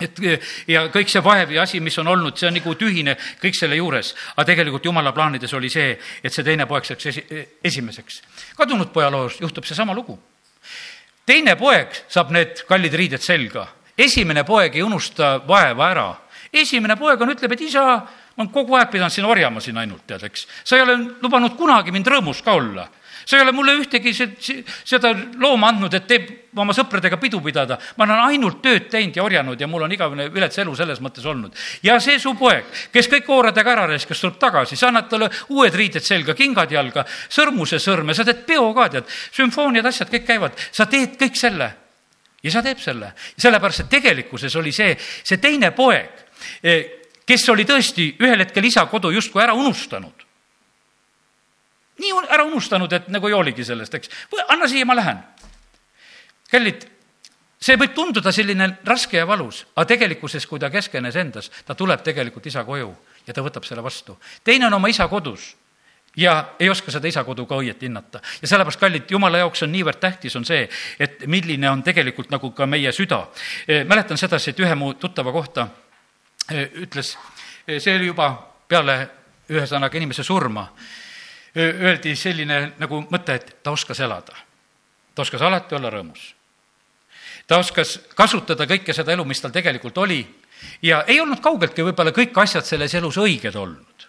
et 0.00 0.20
ja 0.68 0.84
kõik 0.92 1.10
see 1.10 1.22
vaev 1.24 1.52
ja 1.54 1.64
asi, 1.64 1.80
mis 1.80 1.96
on 1.98 2.10
olnud, 2.14 2.36
see 2.38 2.48
on 2.48 2.56
nagu 2.58 2.74
tühine 2.78 3.16
kõik 3.42 3.56
selle 3.58 3.78
juures. 3.78 4.14
aga 4.36 4.46
tegelikult 4.52 4.84
jumala 4.84 5.12
plaanides 5.12 5.52
oli 5.54 5.70
see, 5.70 5.96
et 6.22 6.32
see 6.32 6.44
teine 6.44 6.66
poeg 6.66 6.84
saaks 6.84 7.06
esi, 7.06 7.24
esimeseks. 7.64 8.22
kadunud 8.56 8.92
poja 8.92 9.10
loos 9.10 9.40
juhtub 9.40 9.64
seesama 9.64 9.94
lugu. 9.94 10.18
teine 11.26 11.56
poeg 11.56 12.04
saab 12.08 12.30
need 12.30 12.64
kallid 12.68 12.94
riided 12.94 13.22
selga. 13.22 13.66
esimene 13.98 14.44
poeg 14.44 14.76
ei 14.76 14.82
unusta 14.82 15.38
vaeva 15.46 15.90
ära. 15.90 16.08
esimene 16.52 16.96
poeg 16.96 17.20
on, 17.20 17.34
ütleb, 17.34 17.52
et 17.52 17.60
isa, 17.60 17.84
ma 18.36 18.44
olen 18.44 18.52
kogu 18.52 18.76
aeg 18.76 18.90
pidanud 18.90 19.12
siin 19.12 19.26
orjama 19.26 19.60
siin 19.60 19.76
ainult, 19.76 20.06
tead, 20.06 20.22
eks. 20.22 20.46
sa 20.64 20.76
ei 20.76 20.82
ole 20.82 20.98
lubanud 21.22 21.56
kunagi 21.56 21.90
mind 21.90 22.06
rõõmus 22.06 22.44
ka 22.44 22.54
olla 22.54 22.88
sa 23.28 23.36
ei 23.36 23.42
ole 23.42 23.52
mulle 23.52 23.74
ühtegi 23.76 24.14
seda 24.16 25.10
looma 25.36 25.68
andnud, 25.68 25.92
et 25.92 26.06
teeb 26.08 26.28
oma 26.56 26.72
sõpradega 26.72 27.18
pidu 27.20 27.42
pidada. 27.44 27.76
ma 27.98 28.06
olen 28.06 28.22
ainult 28.24 28.62
tööd 28.64 28.86
teinud 28.88 29.16
ja 29.16 29.24
orjanud 29.24 29.60
ja 29.60 29.66
mul 29.68 29.84
on 29.84 29.92
igavene 29.92 30.30
vilets 30.32 30.58
elu 30.62 30.72
selles 30.76 31.02
mõttes 31.04 31.26
olnud. 31.28 31.52
ja 31.82 31.98
see 32.00 32.16
su 32.18 32.32
poeg, 32.38 32.64
kes 32.92 33.10
kõik 33.12 33.26
kooradega 33.26 33.72
ära 33.74 33.84
reiskas, 33.90 34.22
tuleb 34.22 34.38
tagasi, 34.40 34.76
sa 34.80 34.88
annad 34.88 35.10
talle 35.10 35.28
uued 35.52 35.76
riided 35.76 36.04
selga, 36.04 36.32
kingad 36.34 36.72
jalga, 36.72 37.04
sõrmuse 37.28 37.76
sõrme, 37.84 38.16
sa 38.16 38.24
teed 38.24 38.46
peo 38.46 38.70
ka, 38.74 38.88
tead, 38.96 39.10
sümfooniad, 39.36 39.84
asjad 39.90 40.08
kõik 40.14 40.24
käivad, 40.24 40.64
sa 40.72 40.86
teed 40.86 41.18
kõik 41.20 41.36
selle. 41.36 41.68
ja 42.42 42.50
sa 42.54 42.62
teeb 42.62 42.80
selle, 42.80 43.12
sellepärast 43.36 43.84
et 43.84 43.90
tegelikkuses 43.90 44.56
oli 44.56 44.72
see, 44.72 44.96
see 44.96 45.36
teine 45.36 45.74
poeg, 45.76 46.24
eh, 46.62 47.04
kes 47.26 47.44
oli 47.52 47.68
tõesti 47.68 48.14
ühel 48.24 48.40
hetkel 48.46 48.64
isa 48.64 48.86
kodu 48.86 49.12
justkui 49.12 49.42
ära 49.42 49.52
unustanud 49.52 50.27
nii 51.98 52.12
ära 52.28 52.44
unustanud, 52.44 52.92
et 52.92 53.08
nagu 53.12 53.28
ei 53.28 53.34
hooligi 53.36 53.64
sellest, 53.64 53.94
eks. 53.94 54.10
anna 54.48 54.68
siia, 54.68 54.86
ma 54.86 54.96
lähen. 54.96 55.22
kallid, 56.50 56.86
see 57.60 57.76
võib 57.76 57.94
tunduda 57.94 58.32
selline 58.32 58.70
raske 58.86 59.18
ja 59.18 59.26
valus, 59.26 59.66
aga 59.76 59.86
tegelikkuses, 59.94 60.46
kui 60.46 60.60
ta 60.60 60.70
keskenes 60.70 61.16
endas, 61.16 61.50
ta 61.66 61.74
tuleb 61.74 62.02
tegelikult 62.06 62.46
isa 62.46 62.64
koju 62.64 62.92
ja 63.26 63.34
ta 63.34 63.42
võtab 63.42 63.66
selle 63.66 63.82
vastu. 63.82 64.18
teine 64.44 64.66
on 64.66 64.78
oma 64.78 64.88
isa 64.88 65.08
kodus 65.08 65.54
ja 66.16 66.54
ei 66.58 66.70
oska 66.70 66.90
seda 66.90 67.08
isa 67.08 67.24
kodu 67.24 67.46
ka 67.46 67.58
õieti 67.58 67.86
hinnata. 67.86 68.20
ja 68.42 68.48
sellepärast, 68.48 68.80
kallid, 68.80 69.10
jumala 69.10 69.38
jaoks 69.38 69.62
on 69.62 69.72
niivõrd 69.72 70.00
tähtis, 70.00 70.36
on 70.36 70.44
see, 70.44 70.68
et 70.98 71.26
milline 71.26 71.70
on 71.70 71.82
tegelikult 71.82 72.30
nagu 72.30 72.50
ka 72.50 72.66
meie 72.66 72.92
süda. 72.92 73.26
E, 73.66 73.84
mäletan 73.84 74.18
sedasi, 74.18 74.50
et 74.50 74.60
ühe 74.60 74.74
mu 74.74 74.94
tuttava 74.94 75.32
kohta 75.32 75.68
e, 76.50 76.64
ütles, 76.86 77.16
e, 77.66 77.78
see 77.80 77.96
oli 77.96 78.10
juba 78.10 78.32
peale 78.68 78.98
ühesõnaga 79.48 79.96
inimese 79.96 80.22
surma 80.22 80.66
öeldi 81.58 82.16
selline 82.16 82.72
nagu 82.78 83.02
mõte, 83.10 83.34
et 83.34 83.56
ta 83.62 83.70
oskas 83.70 84.00
elada. 84.00 84.36
ta 85.14 85.22
oskas 85.22 85.42
alati 85.42 85.74
olla 85.74 85.90
rõõmus. 85.90 86.34
ta 87.46 87.58
oskas 87.58 88.00
kasutada 88.14 88.66
kõike 88.66 88.94
seda 88.94 89.12
elu, 89.12 89.24
mis 89.24 89.40
tal 89.40 89.50
tegelikult 89.50 89.98
oli 89.98 90.22
ja 90.82 91.04
ei 91.06 91.20
olnud 91.20 91.40
kaugeltki 91.40 91.82
võib-olla 91.82 92.12
kõik 92.12 92.36
asjad 92.42 92.64
selles 92.64 92.94
elus 92.94 93.16
õiged 93.16 93.56
olnud. 93.56 94.08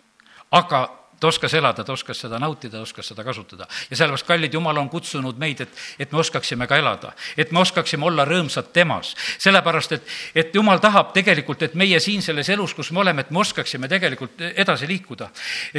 aga 0.52 1.00
ta 1.20 1.28
oskas 1.28 1.54
elada, 1.54 1.84
ta 1.84 1.94
oskas 1.94 2.22
seda 2.24 2.40
nautida, 2.40 2.82
oskas 2.82 3.08
seda 3.12 3.24
kasutada. 3.24 3.68
ja 3.90 3.98
sellepärast, 3.98 4.26
kallid, 4.28 4.54
Jumal 4.54 4.78
on 4.78 4.90
kutsunud 4.90 5.38
meid, 5.38 5.62
et, 5.62 5.82
et 6.00 6.12
me 6.12 6.20
oskaksime 6.20 6.68
ka 6.68 6.78
elada, 6.80 7.12
et 7.38 7.52
me 7.52 7.60
oskaksime 7.60 8.06
olla 8.06 8.26
rõõmsad 8.26 8.72
temas. 8.74 9.16
sellepärast, 9.38 9.92
et, 9.92 10.08
et 10.36 10.56
Jumal 10.56 10.80
tahab 10.80 11.14
tegelikult, 11.14 11.64
et 11.64 11.76
meie 11.76 12.00
siin 12.00 12.22
selles 12.22 12.50
elus, 12.50 12.74
kus 12.74 12.92
me 12.92 13.04
oleme, 13.04 13.22
et 13.22 13.32
me 13.32 13.40
oskaksime 13.40 13.88
tegelikult 13.88 14.42
edasi 14.56 14.88
liikuda. 14.88 15.30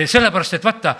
sellepärast, 0.04 0.54
et 0.54 0.64
vaata, 0.64 0.96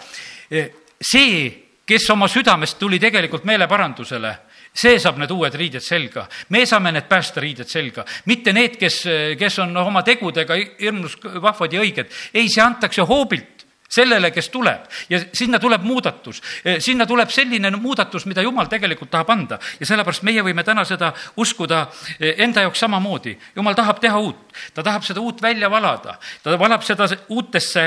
see, 0.50 1.50
kes 1.86 2.10
oma 2.10 2.28
südamest 2.28 2.78
tuli 2.78 2.98
tegelikult 3.02 3.44
meeleparandusele, 3.48 4.34
see 4.70 4.98
saab 5.02 5.18
need 5.18 5.32
uued 5.34 5.54
riided 5.58 5.82
selga. 5.82 6.26
me 6.50 6.64
saame 6.66 6.92
need 6.92 7.08
päästeriided 7.10 7.68
selga, 7.68 8.04
mitte 8.26 8.52
need, 8.52 8.76
kes, 8.78 9.02
kes 9.38 9.58
on 9.64 9.76
oma 9.76 10.02
tegudega 10.06 10.54
hirmus 10.80 11.16
vahvad 11.42 11.72
ja 11.72 11.80
õiged. 11.82 12.12
ei, 12.34 12.48
see 12.48 12.62
antakse 12.62 13.02
hoobilt 13.02 13.59
sellele, 13.90 14.30
kes 14.30 14.48
tuleb 14.48 14.86
ja 15.10 15.18
sinna 15.32 15.58
tuleb 15.58 15.82
muudatus, 15.82 16.42
eh, 16.64 16.78
sinna 16.80 17.06
tuleb 17.06 17.30
selline 17.30 17.70
muudatus, 17.70 18.26
mida 18.26 18.42
Jumal 18.42 18.70
tegelikult 18.70 19.10
tahab 19.10 19.30
anda 19.34 19.58
ja 19.80 19.86
sellepärast 19.86 20.22
meie 20.26 20.44
võime 20.46 20.64
täna 20.64 20.84
seda 20.86 21.12
uskuda 21.36 21.82
eh, 22.18 22.34
enda 22.44 22.64
jaoks 22.66 22.78
samamoodi. 22.86 23.36
Jumal 23.56 23.74
tahab 23.74 24.00
teha 24.00 24.18
uut, 24.18 24.54
ta 24.74 24.82
tahab 24.86 25.04
seda 25.06 25.20
uut 25.20 25.42
välja 25.42 25.70
valada, 25.70 26.16
ta 26.42 26.58
valab 26.58 26.86
seda 26.86 27.08
uutesse 27.28 27.84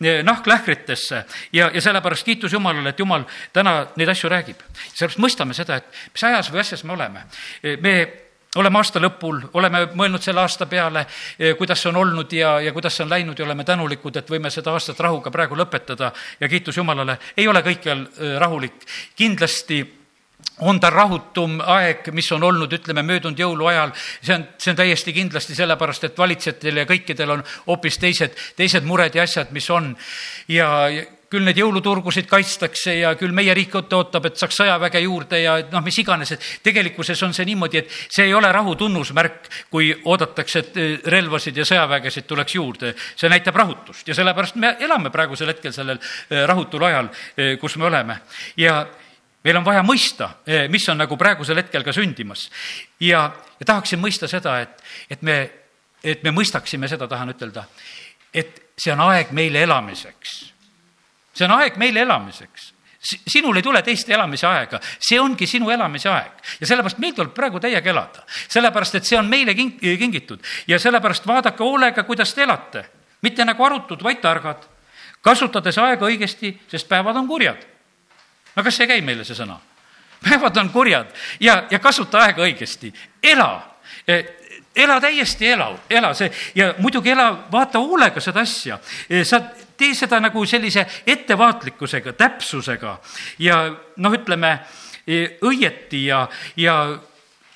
eh, 0.00 0.22
nahklähvritesse 0.24 1.24
ja, 1.52 1.70
ja 1.74 1.80
sellepärast 1.80 2.24
kiitus 2.24 2.52
Jumalale, 2.52 2.94
et 2.94 2.98
Jumal 2.98 3.28
täna 3.52 3.86
neid 3.96 4.08
asju 4.08 4.32
räägib. 4.32 4.64
sellepärast 4.94 5.20
mõistame 5.20 5.54
seda, 5.54 5.82
et 5.82 6.04
mis 6.14 6.24
ajas 6.24 6.52
või 6.52 6.64
asjas 6.64 6.84
me 6.84 6.96
oleme. 6.96 7.26
me 7.80 7.96
oleme 8.56 8.78
aasta 8.78 9.00
lõpul, 9.00 9.40
oleme 9.56 9.86
mõelnud 9.96 10.22
selle 10.22 10.42
aasta 10.42 10.66
peale, 10.68 11.06
eh, 11.38 11.54
kuidas 11.56 11.80
see 11.82 11.88
on 11.92 11.96
olnud 12.02 12.32
ja, 12.36 12.58
ja 12.60 12.72
kuidas 12.72 12.96
see 12.96 13.04
on 13.06 13.10
läinud 13.10 13.38
ja 13.38 13.46
oleme 13.46 13.64
tänulikud, 13.64 14.16
et 14.16 14.30
võime 14.30 14.50
seda 14.50 14.74
aastat 14.76 15.00
rahuga 15.00 15.30
praegu 15.30 15.56
lõpetada 15.56 16.12
ja 16.40 16.48
kiitus 16.48 16.76
Jumalale, 16.76 17.18
ei 17.36 17.48
ole 17.48 17.62
kõikjal 17.64 18.04
eh, 18.04 18.36
rahulik. 18.40 18.84
kindlasti 19.16 19.82
on 20.58 20.80
ta 20.80 20.90
rahutum 20.90 21.60
aeg, 21.64 22.10
mis 22.12 22.28
on 22.32 22.42
olnud, 22.42 22.72
ütleme, 22.72 23.02
möödunud 23.06 23.38
jõuluajal, 23.38 23.94
see 24.20 24.34
on, 24.34 24.44
see 24.58 24.72
on 24.72 24.76
täiesti 24.76 25.14
kindlasti 25.16 25.56
sellepärast, 25.56 26.04
et 26.04 26.18
valitsejatel 26.18 26.82
ja 26.82 26.86
kõikidel 26.86 27.36
on 27.38 27.44
hoopis 27.66 27.98
teised, 27.98 28.36
teised 28.56 28.84
mured 28.84 29.14
ja 29.14 29.24
asjad, 29.24 29.52
mis 29.54 29.70
on. 29.70 29.94
ja 30.48 30.68
küll 31.32 31.46
neid 31.46 31.56
jõuluturgusid 31.56 32.28
kaitstakse 32.28 32.98
ja 32.98 33.14
küll 33.16 33.32
meie 33.34 33.54
riik 33.56 33.74
ootab, 33.78 34.26
et 34.28 34.40
saaks 34.40 34.58
sõjaväge 34.60 35.00
juurde 35.04 35.40
ja 35.40 35.56
noh, 35.72 35.82
mis 35.84 35.98
iganes, 36.02 36.34
et 36.34 36.48
tegelikkuses 36.66 37.22
on 37.24 37.32
see 37.36 37.46
niimoodi, 37.48 37.80
et 37.82 37.94
see 38.12 38.26
ei 38.28 38.34
ole 38.36 38.50
rahu 38.52 38.74
tunnusmärk, 38.78 39.48
kui 39.72 39.90
oodatakse, 40.04 40.64
et 40.64 40.80
eh, 40.80 40.90
relvasid 41.14 41.56
ja 41.56 41.66
sõjavägesid 41.68 42.28
tuleks 42.28 42.56
juurde. 42.58 42.94
see 43.16 43.30
näitab 43.32 43.56
rahutust 43.56 44.08
ja 44.08 44.14
sellepärast 44.14 44.60
me 44.60 44.76
elame 44.80 45.10
praegusel 45.10 45.54
hetkel 45.54 45.72
sellel 45.72 45.98
eh, 45.98 46.44
rahutul 46.48 46.84
ajal, 46.84 47.08
eh, 47.36 47.56
kus 47.58 47.76
me 47.76 47.88
oleme. 47.88 48.20
ja 48.56 48.86
meil 49.44 49.56
on 49.56 49.64
vaja 49.64 49.82
mõista, 49.82 50.28
mis 50.70 50.84
on 50.88 51.00
nagu 51.02 51.16
praegusel 51.18 51.56
hetkel 51.56 51.82
ka 51.82 51.92
sündimas. 51.92 52.50
ja, 53.00 53.32
ja 53.58 53.66
tahaksin 53.66 54.00
mõista 54.00 54.28
seda, 54.28 54.60
et, 54.60 54.82
et 55.10 55.22
me, 55.22 55.50
et 56.04 56.22
me 56.22 56.30
mõistaksime 56.30 56.88
seda, 56.88 57.08
tahan 57.08 57.32
ütelda, 57.32 57.64
et 58.34 58.74
see 58.78 58.92
on 58.92 59.00
aeg 59.08 59.32
meile 59.32 59.64
elamiseks 59.64 60.51
see 61.32 61.44
on 61.48 61.58
aeg 61.58 61.76
meile 61.80 62.04
elamiseks 62.06 62.72
sinul 63.02 63.56
ei 63.56 63.62
tule 63.62 63.82
teist 63.82 64.10
elamise 64.10 64.46
aega, 64.46 64.78
see 65.02 65.18
ongi 65.20 65.46
sinu 65.46 65.70
elamise 65.70 66.08
aeg. 66.08 66.42
ja 66.60 66.66
sellepärast 66.66 66.98
meil 67.02 67.14
tuleb 67.14 67.34
praegu 67.34 67.60
täiega 67.60 67.90
elada. 67.90 68.22
sellepärast, 68.48 68.94
et 68.94 69.04
see 69.04 69.18
on 69.18 69.28
meile 69.28 69.54
king-, 69.54 69.78
kingitud 69.80 70.42
ja 70.66 70.78
sellepärast 70.78 71.26
vaadake 71.26 71.64
hoolega, 71.64 72.02
kuidas 72.02 72.34
te 72.34 72.42
elate. 72.42 72.84
mitte 73.22 73.44
nagu 73.44 73.64
arutud, 73.64 74.02
vaid 74.02 74.20
targad. 74.20 74.62
kasutades 75.20 75.78
aega 75.78 76.06
õigesti, 76.06 76.54
sest 76.68 76.88
päevad 76.88 77.16
on 77.16 77.28
kurjad. 77.28 77.66
no 78.56 78.62
kas 78.62 78.76
see 78.76 78.84
ei 78.84 78.94
käi 78.94 79.02
meile, 79.02 79.24
see 79.24 79.36
sõna? 79.36 79.58
päevad 80.22 80.56
on 80.56 80.70
kurjad 80.70 81.10
ja, 81.40 81.64
ja 81.70 81.78
kasuta 81.78 82.22
aega 82.22 82.42
õigesti, 82.42 82.94
ela 83.22 83.50
ela 84.76 85.00
täiesti 85.00 85.48
ela, 85.48 85.72
ela 85.90 86.14
see 86.14 86.30
ja 86.54 86.74
muidugi 86.78 87.10
ela, 87.10 87.44
vaata 87.52 87.78
hoolega 87.82 88.20
seda 88.20 88.40
asja. 88.40 88.78
sa 89.24 89.40
tee 89.76 89.94
seda 89.94 90.20
nagu 90.20 90.44
sellise 90.46 90.86
ettevaatlikkusega, 91.06 92.12
täpsusega 92.12 92.98
ja 93.38 93.64
noh, 93.96 94.18
ütleme 94.18 94.58
õieti 95.42 96.04
ja, 96.06 96.26
ja 96.56 96.76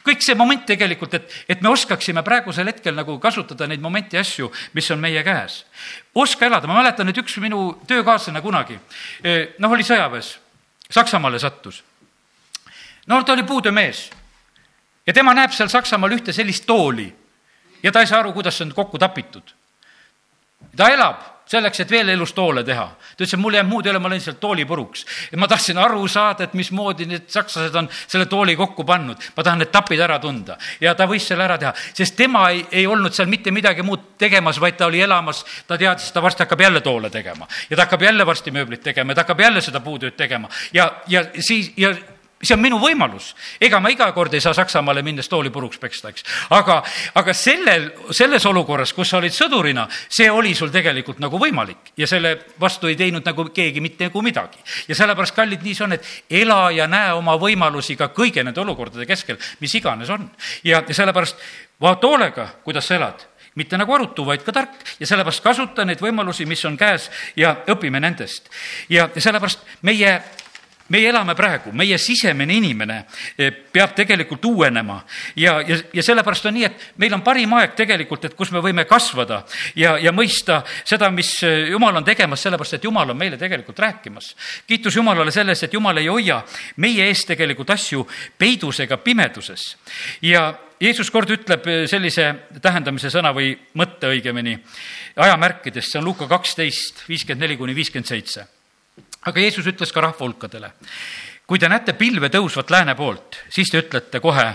kõik 0.07 0.23
see 0.23 0.37
moment 0.39 0.65
tegelikult, 0.67 1.15
et, 1.19 1.35
et 1.49 1.63
me 1.63 1.71
oskaksime 1.73 2.23
praegusel 2.27 2.71
hetkel 2.71 2.95
nagu 2.95 3.19
kasutada 3.23 3.67
neid 3.67 3.83
momente 3.83 4.19
ja 4.19 4.23
asju, 4.25 4.51
mis 4.75 4.91
on 4.95 5.03
meie 5.03 5.23
käes. 5.27 5.65
oska 6.15 6.47
elada, 6.47 6.67
ma 6.67 6.79
mäletan, 6.79 7.09
et 7.11 7.19
üks 7.19 7.39
minu 7.43 7.81
töökaaslane 7.87 8.43
kunagi, 8.43 8.79
noh, 9.59 9.73
oli 9.73 9.87
sõjaväes, 9.87 10.37
Saksamaale 10.87 11.39
sattus. 11.43 11.83
no 13.07 13.23
ta 13.23 13.33
oli 13.33 13.43
puudemees 13.43 14.11
ja 15.07 15.13
tema 15.13 15.35
näeb 15.35 15.51
seal 15.51 15.69
Saksamaal 15.69 16.15
ühte 16.15 16.33
sellist 16.33 16.67
tooli 16.67 17.09
ja 17.83 17.93
ta 17.93 18.01
ei 18.01 18.07
saa 18.07 18.21
aru, 18.21 18.33
kuidas 18.33 18.59
see 18.59 18.67
on 18.67 18.75
kokku 18.75 18.99
tapitud. 18.99 19.55
ta 20.77 20.89
elab 20.89 21.36
selleks, 21.47 21.81
et 21.81 21.91
veel 21.91 22.09
elus 22.15 22.33
toole 22.35 22.65
teha. 22.67 22.87
ta 22.87 23.23
ütles, 23.23 23.35
et 23.35 23.41
mul 23.41 23.55
jääb 23.55 23.69
muud 23.71 23.87
ei 23.87 23.93
ole, 23.93 24.01
ma 24.03 24.11
lõin 24.11 24.23
sealt 24.23 24.41
tooli 24.41 24.65
puruks. 24.67 25.05
ja 25.33 25.39
ma 25.39 25.49
tahtsin 25.49 25.79
aru 25.79 26.09
saada, 26.09 26.45
et 26.45 26.55
mismoodi 26.55 27.07
need 27.07 27.29
sakslased 27.31 27.75
on 27.75 27.89
selle 28.07 28.27
tooli 28.27 28.57
kokku 28.57 28.85
pannud. 28.85 29.17
ma 29.37 29.43
tahan 29.43 29.63
need 29.63 29.73
tapid 29.73 30.01
ära 30.01 30.19
tunda. 30.19 30.59
ja 30.81 30.95
ta 30.95 31.07
võis 31.07 31.27
selle 31.27 31.45
ära 31.45 31.59
teha, 31.59 31.73
sest 31.95 32.17
tema 32.17 32.49
ei, 32.51 32.67
ei 32.71 32.87
olnud 32.87 33.15
seal 33.15 33.31
mitte 33.31 33.51
midagi 33.51 33.83
muud 33.87 34.19
tegemas, 34.19 34.61
vaid 34.61 34.77
ta 34.77 34.87
oli 34.87 35.01
elamas, 35.01 35.45
ta 35.67 35.79
teadis, 35.79 36.11
ta 36.13 36.23
varsti 36.23 36.45
hakkab 36.45 36.61
jälle 36.61 36.81
toole 36.81 37.11
tegema. 37.11 37.47
ja 37.71 37.77
ta 37.77 37.87
hakkab 37.87 38.03
jälle 38.03 38.27
varsti 38.27 38.51
mööblit 38.51 38.83
tegema 38.83 39.13
ja 39.13 39.21
ta 39.21 39.27
hakkab 39.27 39.41
jälle 39.41 39.61
seda 39.61 39.81
puutööd 39.81 40.17
tegema. 40.17 40.49
ja, 40.73 40.91
ja 41.07 41.25
siis, 41.39 41.73
ja 41.77 41.95
see 42.43 42.55
on 42.55 42.61
minu 42.61 42.79
võimalus. 42.81 43.31
ega 43.61 43.81
ma 43.81 43.91
iga 43.91 44.11
kord 44.13 44.35
ei 44.35 44.43
saa 44.45 44.55
Saksamaale 44.55 45.03
minnes 45.03 45.29
tooli 45.29 45.51
puruks 45.51 45.79
peksta, 45.81 46.11
eks. 46.13 46.25
aga, 46.53 46.83
aga 47.17 47.35
sellel, 47.35 47.89
selles 48.11 48.45
olukorras, 48.47 48.93
kus 48.93 49.11
sa 49.11 49.21
olid 49.21 49.33
sõdurina, 49.33 49.87
see 50.09 50.29
oli 50.31 50.55
sul 50.55 50.71
tegelikult 50.75 51.21
nagu 51.23 51.41
võimalik 51.41 51.93
ja 51.97 52.07
selle 52.07 52.37
vastu 52.61 52.91
ei 52.93 52.97
teinud 52.97 53.25
nagu 53.25 53.49
keegi 53.57 53.81
mitte 53.81 54.11
nagu 54.11 54.23
midagi. 54.23 54.59
ja 54.89 54.95
sellepärast, 54.95 55.35
kallid, 55.37 55.63
nii 55.65 55.75
see 55.75 55.87
on, 55.87 55.97
et 55.97 56.43
ela 56.43 56.71
ja 56.77 56.87
näe 56.87 57.15
oma 57.17 57.39
võimalusi 57.41 57.97
ka 57.97 58.11
kõigi 58.13 58.45
nende 58.45 58.61
olukordade 58.61 59.07
keskel, 59.09 59.41
mis 59.61 59.75
iganes 59.75 60.11
on. 60.13 60.29
ja, 60.65 60.85
sellepärast 60.91 61.41
vaata 61.81 62.13
hoolega, 62.13 62.51
kuidas 62.65 62.87
sa 62.89 63.01
elad 63.01 63.27
mitte 63.57 63.79
nagu 63.81 63.95
arutu, 63.97 64.27
vaid 64.29 64.43
ka 64.45 64.53
tark 64.53 64.75
ja 65.01 65.07
sellepärast 65.09 65.41
kasuta 65.41 65.87
neid 65.89 66.03
võimalusi, 66.05 66.45
mis 66.45 66.61
on 66.69 66.77
käes 66.77 67.09
ja 67.37 67.55
õpime 67.73 68.01
nendest. 68.05 68.51
ja 68.93 69.09
sellepärast 69.17 69.65
meie 69.83 70.19
meie 70.89 71.09
elame 71.11 71.35
praegu, 71.35 71.73
meie 71.75 71.99
sisemine 71.99 72.55
inimene 72.55 72.99
eh, 73.37 73.51
peab 73.51 73.95
tegelikult 73.97 74.45
uuenema 74.47 75.01
ja, 75.37 75.59
ja, 75.67 75.79
ja 75.93 76.05
sellepärast 76.05 76.47
on 76.47 76.57
nii, 76.57 76.67
et 76.69 76.85
meil 77.03 77.15
on 77.17 77.25
parim 77.27 77.57
aeg 77.59 77.75
tegelikult, 77.79 78.29
et 78.29 78.37
kus 78.39 78.53
me 78.55 78.63
võime 78.65 78.87
kasvada 78.89 79.43
ja, 79.79 79.97
ja 80.03 80.13
mõista 80.15 80.61
seda, 80.85 81.11
mis 81.15 81.33
eh, 81.47 81.71
Jumal 81.73 81.99
on 81.99 82.07
tegemas, 82.07 82.43
sellepärast 82.47 82.79
et 82.79 82.87
Jumal 82.87 83.11
on 83.11 83.19
meile 83.19 83.39
tegelikult 83.41 83.79
rääkimas. 83.83 84.35
kiitus 84.67 84.97
Jumalale 84.97 85.35
selles, 85.35 85.63
et 85.63 85.75
Jumal 85.75 85.99
ei 86.03 86.11
hoia 86.13 86.43
meie 86.83 87.09
eest 87.11 87.27
tegelikult 87.33 87.75
asju 87.75 88.07
peidus 88.39 88.81
ega 88.87 88.97
pimeduses. 88.97 89.77
ja 90.23 90.53
Jeesus 90.81 91.11
kord 91.11 91.31
ütleb 91.33 91.67
eh, 91.67 91.87
sellise 91.91 92.33
tähendamise 92.63 93.11
sõna 93.11 93.33
või 93.35 93.55
mõtte 93.75 94.13
õigemini 94.13 94.59
ajamärkidest, 95.17 95.91
see 95.91 96.03
on 96.03 96.13
Luuka 96.13 96.29
kaksteist, 96.29 97.07
viiskümmend 97.09 97.47
neli 97.47 97.57
kuni 97.57 97.75
viiskümmend 97.75 98.13
seitse 98.13 98.47
aga 99.27 99.43
Jeesus 99.43 99.67
ütles 99.67 99.93
ka 99.93 100.05
rahva 100.05 100.25
hulkadele, 100.25 100.73
kui 101.47 101.59
te 101.59 101.69
näete 101.71 101.95
pilve 101.99 102.31
tõusvat 102.33 102.71
lääne 102.71 102.95
poolt, 102.99 103.43
siis 103.51 103.71
te 103.71 103.83
ütlete 103.85 104.23
kohe, 104.23 104.47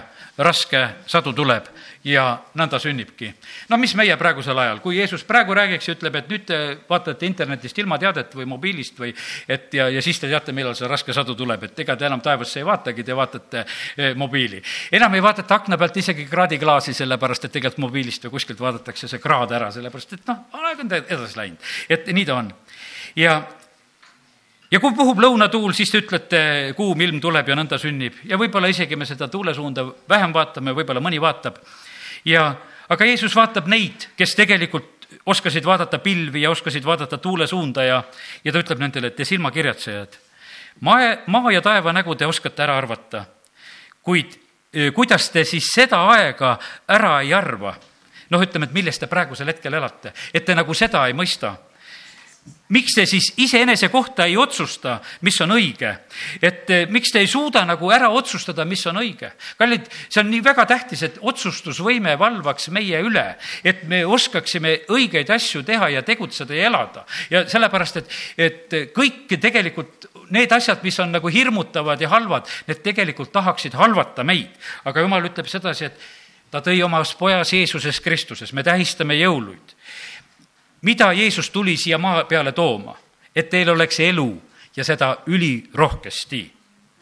raske 0.42 0.80
sadu 1.12 1.34
tuleb 1.36 1.68
ja 2.08 2.24
nõnda 2.58 2.80
sünnibki. 2.82 3.30
no 3.70 3.78
mis 3.78 3.94
meie 3.96 4.16
praegusel 4.18 4.58
ajal, 4.58 4.80
kui 4.82 4.98
Jeesus 4.98 5.24
praegu 5.28 5.54
räägiks 5.54 5.88
ja 5.88 5.96
ütleb, 5.96 6.16
et 6.16 6.30
nüüd 6.32 6.46
te 6.48 6.58
vaatate 6.90 7.26
internetist 7.28 7.78
ilmateadet 7.78 8.34
või 8.36 8.48
mobiilist 8.50 9.00
või 9.00 9.14
et 9.48 9.74
ja, 9.74 9.90
ja 9.90 10.02
siis 10.02 10.20
te 10.20 10.30
teate, 10.32 10.56
millal 10.56 10.76
see 10.76 10.88
raske 10.90 11.14
sadu 11.14 11.36
tuleb, 11.36 11.68
et 11.68 11.80
ega 11.84 11.96
te 11.96 12.08
enam 12.08 12.24
taevasse 12.24 12.62
ei 12.62 12.66
vaatagi, 12.66 13.04
te 13.04 13.16
vaatate 13.16 13.66
eh, 13.66 14.16
mobiili. 14.16 14.64
enam 14.92 15.14
ei 15.14 15.24
vaadata 15.24 15.56
akna 15.56 15.78
pealt 15.78 15.98
isegi 15.98 16.26
kraadiklaasi, 16.26 16.94
sellepärast 16.94 17.46
et 17.46 17.58
tegelikult 17.60 17.86
mobiilist 17.90 18.26
või 18.26 18.38
kuskilt 18.40 18.60
vaadatakse 18.60 19.12
see 19.12 19.22
kraad 19.22 19.52
ära, 19.52 19.72
sellepärast 19.72 20.18
et 20.18 20.28
noh, 20.32 20.46
aeg 20.64 20.86
on 20.86 20.94
edasi 21.04 21.38
läinud, 21.38 21.74
et 21.90 22.08
nii 22.08 22.26
ta 22.26 22.40
on. 22.40 22.54
ja 23.16 23.42
ja 24.72 24.80
kui 24.80 24.96
puhub 24.96 25.20
lõunatuul, 25.20 25.74
siis 25.76 25.92
te 25.92 26.02
ütlete, 26.02 26.42
kuum 26.78 27.02
ilm 27.04 27.20
tuleb 27.22 27.52
ja 27.52 27.58
nõnda 27.60 27.80
sünnib. 27.82 28.22
Ja 28.28 28.40
võib-olla 28.40 28.72
isegi 28.72 28.96
me 28.96 29.08
seda 29.10 29.28
tuulesuunda 29.32 29.86
vähem 30.10 30.34
vaatame, 30.34 30.76
võib-olla 30.78 31.04
mõni 31.04 31.22
vaatab. 31.22 31.60
ja, 32.26 32.56
aga 32.90 33.06
Jeesus 33.06 33.36
vaatab 33.36 33.68
neid, 33.68 34.08
kes 34.18 34.36
tegelikult 34.36 35.18
oskasid 35.26 35.66
vaadata 35.66 36.00
pilvi 36.00 36.42
ja 36.42 36.52
oskasid 36.52 36.86
vaadata 36.86 37.18
tuulesuunda 37.18 37.84
ja, 37.84 38.04
ja 38.44 38.52
ta 38.52 38.60
ütleb 38.60 38.80
nendele, 38.80 39.08
et 39.08 39.16
te 39.16 39.26
silmakirjatsejad, 39.26 40.16
maa, 40.88 41.16
maa 41.28 41.52
ja 41.52 41.62
taeva 41.62 41.94
nägu 41.94 42.16
te 42.16 42.26
oskate 42.26 42.64
ära 42.64 42.78
arvata, 42.78 43.26
kuid 44.02 44.40
kuidas 44.96 45.30
te 45.30 45.44
siis 45.44 45.68
seda 45.74 46.06
aega 46.14 46.58
ära 46.88 47.20
ei 47.22 47.34
arva? 47.34 47.76
noh, 48.32 48.40
ütleme, 48.40 48.70
et 48.70 48.72
milles 48.72 48.96
te 48.96 49.10
praegusel 49.12 49.50
hetkel 49.52 49.74
elate, 49.76 50.14
et 50.34 50.46
te 50.48 50.56
nagu 50.56 50.74
seda 50.74 51.04
ei 51.08 51.14
mõista 51.14 51.52
miks 52.72 52.96
te 52.96 53.06
siis 53.10 53.32
iseenese 53.42 53.90
kohta 53.92 54.26
ei 54.30 54.38
otsusta, 54.40 54.98
mis 55.26 55.38
on 55.44 55.56
õige? 55.58 55.92
et 56.42 56.70
eh, 56.72 56.86
miks 56.90 57.12
te 57.14 57.22
ei 57.22 57.28
suuda 57.30 57.64
nagu 57.68 57.92
ära 57.94 58.10
otsustada, 58.14 58.66
mis 58.66 58.84
on 58.90 59.02
õige? 59.02 59.32
kallid, 59.60 59.90
see 60.08 60.22
on 60.24 60.32
nii 60.32 60.44
väga 60.46 60.66
tähtis, 60.70 61.04
et 61.08 61.20
otsustusvõime 61.22 62.16
valvaks 62.20 62.70
meie 62.74 63.02
üle, 63.04 63.26
et 63.64 63.84
me 63.90 64.04
oskaksime 64.06 64.78
õigeid 64.92 65.30
asju 65.34 65.64
teha 65.68 65.92
ja 65.98 66.06
tegutseda 66.08 66.56
ja 66.58 66.70
elada. 66.72 67.06
ja 67.30 67.44
sellepärast, 67.52 68.02
et, 68.02 68.16
et 68.38 68.78
kõik 68.96 69.36
tegelikult 69.36 70.10
need 70.32 70.52
asjad, 70.56 70.80
mis 70.84 71.00
on 71.04 71.12
nagu 71.12 71.28
hirmutavad 71.32 72.02
ja 72.02 72.10
halvad, 72.14 72.48
need 72.70 72.82
tegelikult 72.86 73.34
tahaksid 73.36 73.76
halvata 73.80 74.24
meid. 74.24 74.56
aga 74.86 75.04
jumal 75.04 75.28
ütleb 75.28 75.52
sedasi, 75.52 75.92
et 75.92 76.10
ta 76.52 76.64
tõi 76.64 76.82
omas 76.84 77.14
pojas 77.16 77.54
Jeesuses 77.54 78.00
Kristuses, 78.04 78.52
me 78.54 78.64
tähistame 78.64 79.20
jõuluid 79.20 79.76
mida 80.82 81.14
Jeesus 81.14 81.50
tuli 81.50 81.78
siia 81.78 81.98
maa 81.98 82.24
peale 82.24 82.52
tooma, 82.52 82.96
et 83.36 83.50
teil 83.50 83.70
oleks 83.70 84.00
elu 84.00 84.42
ja 84.76 84.84
seda 84.84 85.18
ülirohkesti. 85.28 86.52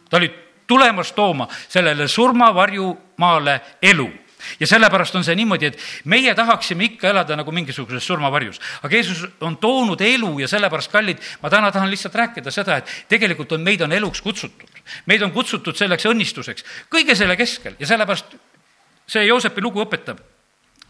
ta 0.09 0.17
oli 0.17 0.33
tulemas 0.67 1.11
tooma 1.11 1.47
sellele 1.67 2.07
surmavarjumaale 2.07 3.61
elu 3.81 4.09
ja 4.59 4.67
sellepärast 4.67 5.15
on 5.15 5.23
see 5.23 5.35
niimoodi, 5.35 5.65
et 5.65 5.79
meie 6.05 6.33
tahaksime 6.35 6.85
ikka 6.85 7.09
elada 7.09 7.35
nagu 7.35 7.51
mingisuguses 7.51 8.05
surmavarjus. 8.07 8.59
aga 8.83 8.95
Jeesus 8.95 9.27
on 9.41 9.57
toonud 9.57 10.01
elu 10.01 10.39
ja 10.39 10.47
sellepärast, 10.47 10.91
kallid, 10.91 11.17
ma 11.41 11.49
täna 11.49 11.71
tahan 11.71 11.91
lihtsalt 11.91 12.15
rääkida 12.15 12.51
seda, 12.51 12.77
et 12.77 13.05
tegelikult 13.09 13.51
on, 13.51 13.61
meid 13.61 13.81
on 13.81 13.91
eluks 13.91 14.21
kutsutud. 14.21 14.69
meid 15.05 15.21
on 15.21 15.31
kutsutud 15.31 15.75
selleks 15.75 16.05
õnnistuseks, 16.05 16.65
kõige 16.89 17.15
selle 17.15 17.35
keskel 17.35 17.75
ja 17.79 17.87
sellepärast 17.87 18.35
see 19.07 19.25
Joosepi 19.25 19.61
lugu 19.61 19.83
õpetab 19.83 20.21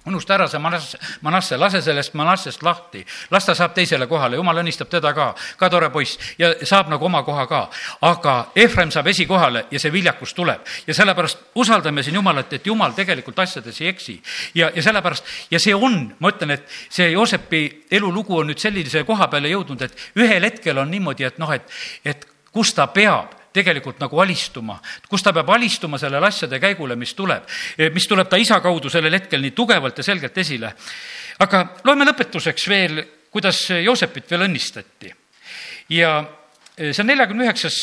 unusta 0.06 0.34
ära 0.34 0.48
see 0.48 0.60
Manasse, 0.60 0.98
Manasse, 1.22 1.58
lase 1.58 1.82
sellest 1.82 2.14
Manassest 2.14 2.64
lahti, 2.64 3.02
las 3.32 3.46
ta 3.46 3.56
saab 3.56 3.74
teisele 3.76 4.08
kohale, 4.08 4.38
jumal 4.40 4.62
õnnistab 4.62 4.90
teda 4.92 5.12
ka, 5.14 5.34
ka 5.60 5.70
tore 5.70 5.90
poiss 5.92 6.18
ja 6.40 6.54
saab 6.64 6.90
nagu 6.92 7.06
oma 7.06 7.24
koha 7.28 7.46
ka. 7.48 7.62
aga 8.08 8.36
Efraim 8.56 8.92
saab 8.92 9.08
esikohale 9.12 9.66
ja 9.72 9.80
see 9.80 9.92
viljakus 9.94 10.34
tuleb 10.34 10.64
ja 10.88 10.96
sellepärast 10.96 11.52
usaldame 11.56 12.04
siin 12.04 12.16
Jumalat, 12.16 12.54
et 12.54 12.68
Jumal 12.68 12.96
tegelikult 12.96 13.40
asjades 13.40 13.82
ei 13.82 13.88
eksi. 13.88 14.22
ja, 14.56 14.72
ja 14.76 14.84
sellepärast, 14.84 15.26
ja 15.52 15.60
see 15.60 15.76
on, 15.76 16.14
ma 16.20 16.32
ütlen, 16.32 16.56
et 16.56 16.68
see 16.90 17.12
Joosepi 17.12 17.64
elulugu 17.92 18.40
on 18.40 18.50
nüüd 18.52 18.60
sellise 18.60 19.04
koha 19.04 19.28
peale 19.28 19.52
jõudnud, 19.52 19.82
et 19.82 20.20
ühel 20.20 20.48
hetkel 20.48 20.78
on 20.78 20.92
niimoodi, 20.92 21.28
et 21.28 21.38
noh, 21.40 21.52
et, 21.52 21.68
et 22.06 22.28
kus 22.52 22.74
ta 22.74 22.88
peab 22.88 23.39
tegelikult 23.54 24.00
nagu 24.02 24.20
alistuma, 24.22 24.78
kus 25.10 25.24
ta 25.24 25.34
peab 25.34 25.50
alistuma 25.56 25.98
sellele 25.98 26.28
asjade 26.28 26.60
käigule, 26.62 26.96
mis 27.00 27.14
tuleb, 27.18 27.48
mis 27.94 28.08
tuleb 28.08 28.30
ta 28.30 28.38
isa 28.38 28.60
kaudu 28.62 28.90
sellel 28.90 29.18
hetkel 29.18 29.42
nii 29.42 29.56
tugevalt 29.58 29.98
ja 29.98 30.06
selgelt 30.06 30.38
esile. 30.38 30.74
aga 31.40 31.64
loeme 31.84 32.06
lõpetuseks 32.06 32.68
veel, 32.70 33.04
kuidas 33.32 33.70
Joosepit 33.84 34.32
veel 34.32 34.48
õnnistati. 34.48 35.14
ja 35.90 36.24
see 36.78 37.02
on 37.02 37.08
neljakümne 37.08 37.44
üheksas 37.44 37.78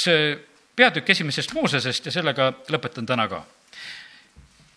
peatükk 0.77 1.11
esimesest 1.11 1.53
Moosesest 1.53 2.07
ja 2.07 2.13
sellega 2.13 2.53
lõpetan 2.69 3.07
täna 3.07 3.29
ka. 3.29 3.45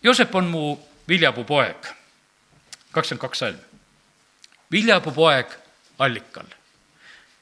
Joosep 0.02 0.34
on 0.34 0.46
mu 0.50 0.78
viljapuu 1.08 1.44
poeg, 1.44 1.86
kakskümmend 2.92 3.20
kaks 3.20 3.38
salm. 3.38 3.58
viljapuu 4.70 5.12
poeg 5.12 5.46
allikal 5.98 6.59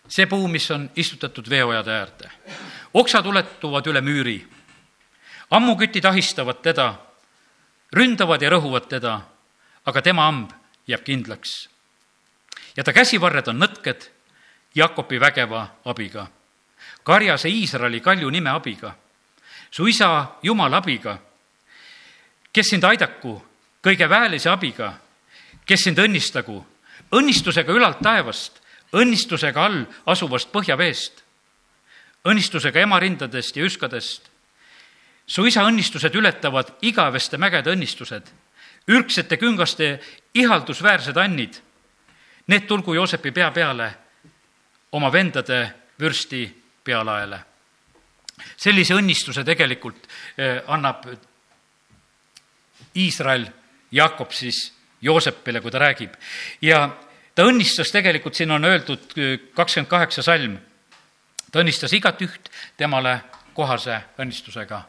see 0.09 0.27
puu, 0.27 0.49
mis 0.49 0.71
on 0.71 0.91
istutatud 0.97 1.51
veeojade 1.51 1.93
äärde. 1.93 2.31
oksad 2.95 3.27
uletuvad 3.27 3.87
üle 3.87 4.01
müüri. 4.01 4.47
ammukütid 5.51 6.05
ahistavad 6.05 6.63
teda, 6.63 6.95
ründavad 7.93 8.43
ja 8.43 8.51
rõhuvad 8.51 8.89
teda, 8.89 9.21
aga 9.85 10.03
tema 10.03 10.23
hamb 10.23 10.51
jääb 10.87 11.05
kindlaks. 11.05 11.69
ja 12.77 12.85
ta 12.85 12.93
käsivarred 12.93 13.49
on 13.49 13.59
nõtked 13.59 14.11
Jakobi 14.75 15.21
vägeva 15.21 15.69
abiga, 15.85 16.27
karjase 17.03 17.49
Iisraeli 17.49 18.01
kalju 18.01 18.31
nime 18.31 18.51
abiga, 18.51 18.95
su 19.71 19.87
isa 19.87 20.27
Jumala 20.43 20.77
abiga, 20.77 21.19
kes 22.53 22.69
sind 22.69 22.85
aidaku 22.85 23.43
kõige 23.83 24.09
väelise 24.09 24.51
abiga, 24.51 24.93
kes 25.67 25.81
sind 25.85 25.99
õnnistagu, 25.99 26.65
õnnistusega 27.13 27.73
ülalt 27.73 28.01
taevast 28.03 28.61
õnnistusega 28.93 29.65
all 29.65 29.85
asuvast 30.07 30.53
põhjaveest, 30.53 31.23
õnnistusega 32.29 32.81
ema 32.81 32.99
rindadest 33.01 33.57
ja 33.57 33.65
üskadest. 33.65 34.31
su 35.27 35.45
isa 35.47 35.63
õnnistused 35.63 36.15
ületavad 36.17 36.71
igaveste 36.83 37.37
mägede 37.37 37.71
õnnistused, 37.71 38.31
ürgsete 38.89 39.37
küngaste 39.37 40.01
ihaldusväärsed 40.35 41.17
annid. 41.17 41.61
Need 42.47 42.67
tulgu 42.67 42.95
Joosepi 42.95 43.31
pea 43.31 43.51
peale, 43.51 43.95
oma 44.93 45.13
vendade 45.13 45.75
vürsti 46.01 46.49
pealaele. 46.85 47.45
sellise 48.57 48.95
õnnistuse 48.95 49.45
tegelikult 49.45 50.09
eh, 50.37 50.63
annab 50.67 51.05
Iisrael, 52.97 53.47
Jakob 53.91 54.33
siis 54.33 54.73
Joosepile, 55.03 55.61
kui 55.61 55.71
ta 55.71 55.79
räägib. 55.79 56.15
ja 56.63 56.89
ta 57.39 57.45
õnnistas 57.47 57.93
tegelikult, 57.95 58.35
siin 58.35 58.51
on 58.51 58.67
öeldud 58.67 59.13
kakskümmend 59.55 59.91
kaheksa 59.91 60.25
salm, 60.27 60.57
ta 61.53 61.63
õnnistas 61.63 61.95
igatüht 61.95 62.51
temale 62.77 63.21
kohase 63.55 64.01
õnnistusega. 64.19 64.83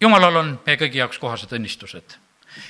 jumalal 0.00 0.36
on 0.36 0.58
meie 0.66 0.76
kõigi 0.76 1.00
jaoks 1.00 1.18
kohased 1.18 1.56
õnnistused 1.56 2.18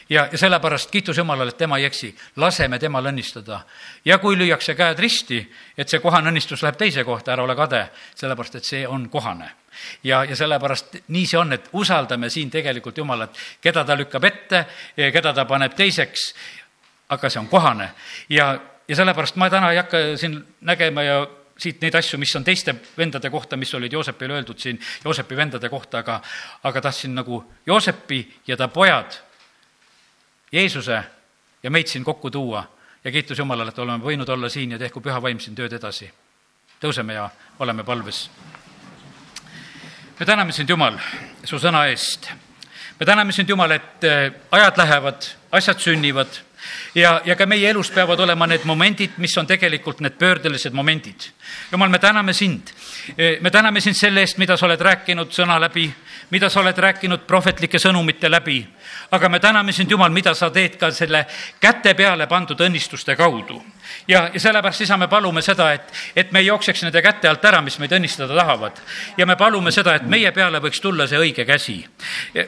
ja, 0.09 0.29
ja 0.33 0.39
sellepärast 0.39 0.91
kiitus 0.91 1.19
Jumalale, 1.19 1.51
et 1.51 1.57
tema 1.57 1.79
ei 1.79 1.85
eksi, 1.85 2.13
laseme 2.37 2.79
temal 2.79 3.07
õnnistada. 3.07 3.61
ja 4.05 4.19
kui 4.19 4.37
lüüakse 4.39 4.75
käed 4.75 4.99
risti, 4.99 5.41
et 5.77 5.89
see 5.89 6.01
kohane 6.01 6.31
õnnistus 6.31 6.63
läheb 6.63 6.79
teise 6.79 7.05
kohta, 7.05 7.33
ära 7.33 7.43
ole 7.43 7.57
kade, 7.57 7.83
sellepärast 8.15 8.55
et 8.55 8.65
see 8.65 8.87
on 8.89 9.09
kohane. 9.11 9.51
ja, 10.05 10.25
ja 10.25 10.37
sellepärast 10.37 10.97
nii 11.09 11.27
see 11.27 11.39
on, 11.39 11.53
et 11.53 11.69
usaldame 11.73 12.31
siin 12.31 12.51
tegelikult 12.51 12.99
Jumalat, 12.99 13.39
keda 13.61 13.85
ta 13.85 13.97
lükkab 13.97 14.25
ette, 14.25 14.65
keda 14.97 15.33
ta 15.33 15.45
paneb 15.45 15.75
teiseks, 15.75 16.35
aga 17.13 17.31
see 17.31 17.41
on 17.41 17.49
kohane. 17.49 17.93
ja, 18.29 18.49
ja 18.89 18.97
sellepärast 18.97 19.37
ma 19.37 19.51
täna 19.51 19.73
ei 19.73 19.81
hakka 19.81 20.03
siin 20.17 20.39
nägema 20.61 21.03
ja 21.03 21.27
siit 21.59 21.83
neid 21.83 21.95
asju, 21.95 22.19
mis 22.19 22.35
on 22.37 22.45
teiste 22.45 22.75
vendade 22.99 23.31
kohta, 23.31 23.57
mis 23.57 23.75
olid 23.75 23.93
Joosepile 23.93 24.39
öeldud 24.39 24.59
siin, 24.59 24.81
Joosepi 25.05 25.37
vendade 25.37 25.69
kohta, 25.69 26.01
aga, 26.03 26.21
aga 26.63 26.81
tahtsin 26.81 27.15
nagu 27.15 27.45
Joosepi 27.67 28.23
ja 28.47 28.57
ta 28.57 28.69
pojad, 28.69 29.19
Jeesuse 30.53 31.03
ja 31.63 31.71
meid 31.71 31.87
siin 31.87 32.05
kokku 32.05 32.31
tuua 32.31 32.65
ja 33.05 33.11
kiitus 33.13 33.39
Jumalale, 33.39 33.71
et 33.71 33.79
oleme 33.79 34.05
võinud 34.05 34.29
olla 34.29 34.49
siin 34.49 34.75
ja 34.75 34.79
tehku 34.79 35.01
püha 35.01 35.23
vaim 35.23 35.41
siin 35.41 35.55
tööd 35.55 35.73
edasi. 35.73 36.11
tõuseme 36.81 37.15
ja 37.15 37.31
oleme 37.59 37.85
palves 37.85 38.29
me 40.23 40.27
täname 40.27 40.53
sind, 40.53 40.71
Jumal, 40.71 40.95
su 41.45 41.59
sõna 41.59 41.87
eest. 41.91 42.29
me 43.01 43.07
täname 43.07 43.33
sind, 43.33 43.49
Jumal, 43.51 43.73
et 43.75 44.05
äh, 44.07 44.29
ajad 44.55 44.77
lähevad, 44.79 45.25
asjad 45.51 45.81
sünnivad 45.83 46.37
ja, 46.95 47.21
ja 47.25 47.37
ka 47.37 47.47
meie 47.47 47.71
elus 47.71 47.91
peavad 47.91 48.21
olema 48.21 48.47
need 48.47 48.65
momendid, 48.65 49.19
mis 49.23 49.37
on 49.39 49.47
tegelikult 49.47 50.01
need 50.01 50.19
pöördelised 50.19 50.73
momendid. 50.73 51.29
Jumal, 51.73 51.91
me 51.91 51.99
täname 51.99 52.33
sind. 52.33 52.73
Me 53.17 53.51
täname 53.51 53.81
sind 53.81 53.97
selle 53.99 54.21
eest, 54.21 54.39
mida 54.39 54.57
sa 54.57 54.67
oled 54.67 54.81
rääkinud 54.81 55.33
sõna 55.35 55.59
läbi, 55.61 55.89
mida 56.31 56.49
sa 56.51 56.61
oled 56.61 56.79
rääkinud 56.79 57.27
prohvetlike 57.27 57.79
sõnumite 57.79 58.31
läbi. 58.31 58.67
aga 59.11 59.29
me 59.29 59.41
täname 59.41 59.73
sind, 59.73 59.91
Jumal, 59.91 60.11
mida 60.11 60.35
sa 60.35 60.51
teed 60.51 60.77
ka 60.77 60.91
selle 60.91 61.27
käte 61.61 61.95
peale 61.95 62.27
pandud 62.27 62.61
õnnistuste 62.61 63.17
kaudu 63.17 63.63
ja, 64.09 64.31
ja 64.35 64.41
sellepärast, 64.41 64.81
isa, 64.81 64.97
me 64.97 65.09
palume 65.09 65.43
seda, 65.43 65.73
et, 65.73 65.93
et 66.17 66.33
me 66.33 66.41
ei 66.43 66.47
jookseks 66.47 66.83
nende 66.87 67.03
käte 67.03 67.29
alt 67.29 67.45
ära, 67.45 67.61
mis 67.65 67.79
meid 67.83 67.93
õnnistada 67.93 68.35
tahavad. 68.37 68.81
ja 69.17 69.27
me 69.27 69.37
palume 69.37 69.71
seda, 69.73 69.95
et 69.97 70.07
meie 70.09 70.33
peale 70.33 70.61
võiks 70.63 70.81
tulla 70.81 71.07
see 71.07 71.19
õige 71.19 71.47
käsi. 71.47 71.77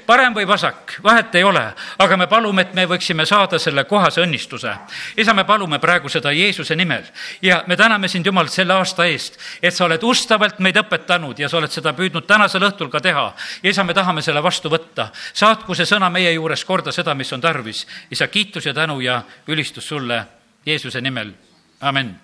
parem 0.06 0.34
või 0.34 0.46
vasak, 0.48 0.98
vahet 1.02 1.34
ei 1.34 1.44
ole, 1.44 1.64
aga 1.98 2.16
me 2.16 2.26
palume, 2.26 2.62
et 2.62 2.74
me 2.74 2.86
võiksime 2.86 3.26
saada 3.26 3.58
selle 3.58 3.84
kohase 3.84 4.22
õnnistuse. 4.22 4.74
isa, 5.16 5.34
me 5.34 5.44
palume 5.44 5.78
praegu 5.78 6.08
seda 6.08 6.32
Jeesuse 6.32 6.76
nimel 6.76 7.04
ja 7.42 7.62
me 7.66 7.76
täname 7.76 8.08
sind, 8.08 8.26
Jumal, 8.26 8.48
selle 8.48 8.74
aasta 8.74 9.06
eest, 9.06 9.38
et 9.62 9.74
sa 9.74 9.84
oled 9.84 10.02
ustavalt 10.02 10.58
meid 10.58 10.76
õpetanud 10.76 11.38
ja 11.38 11.48
sa 11.48 11.58
oled 11.58 11.70
seda 11.70 11.92
püüdnud 11.92 12.26
tänasel 12.26 12.62
õhtul 12.62 12.90
ka 12.90 13.00
teha. 13.00 13.32
Isa, 13.70 13.84
me 13.84 13.94
tahame 13.94 14.22
selle 14.22 14.42
vastu 14.42 14.70
võtta. 14.70 15.08
saatku 15.32 15.74
see 15.74 15.86
sõna 15.86 16.10
meie 16.10 16.32
juures 16.32 16.64
korda 16.64 16.92
seda, 16.92 17.14
mis 17.14 17.32
on 17.32 17.40
tarvis. 17.40 17.86
isa, 18.10 18.28
kiitus 18.28 18.66
ja 18.66 18.74
tänu 18.74 19.00
ja 19.00 19.22
ülistus 19.48 19.88
sulle 19.88 20.26
Jeesuse 20.66 21.00
nimel, 21.00 21.32
amin 21.80 22.23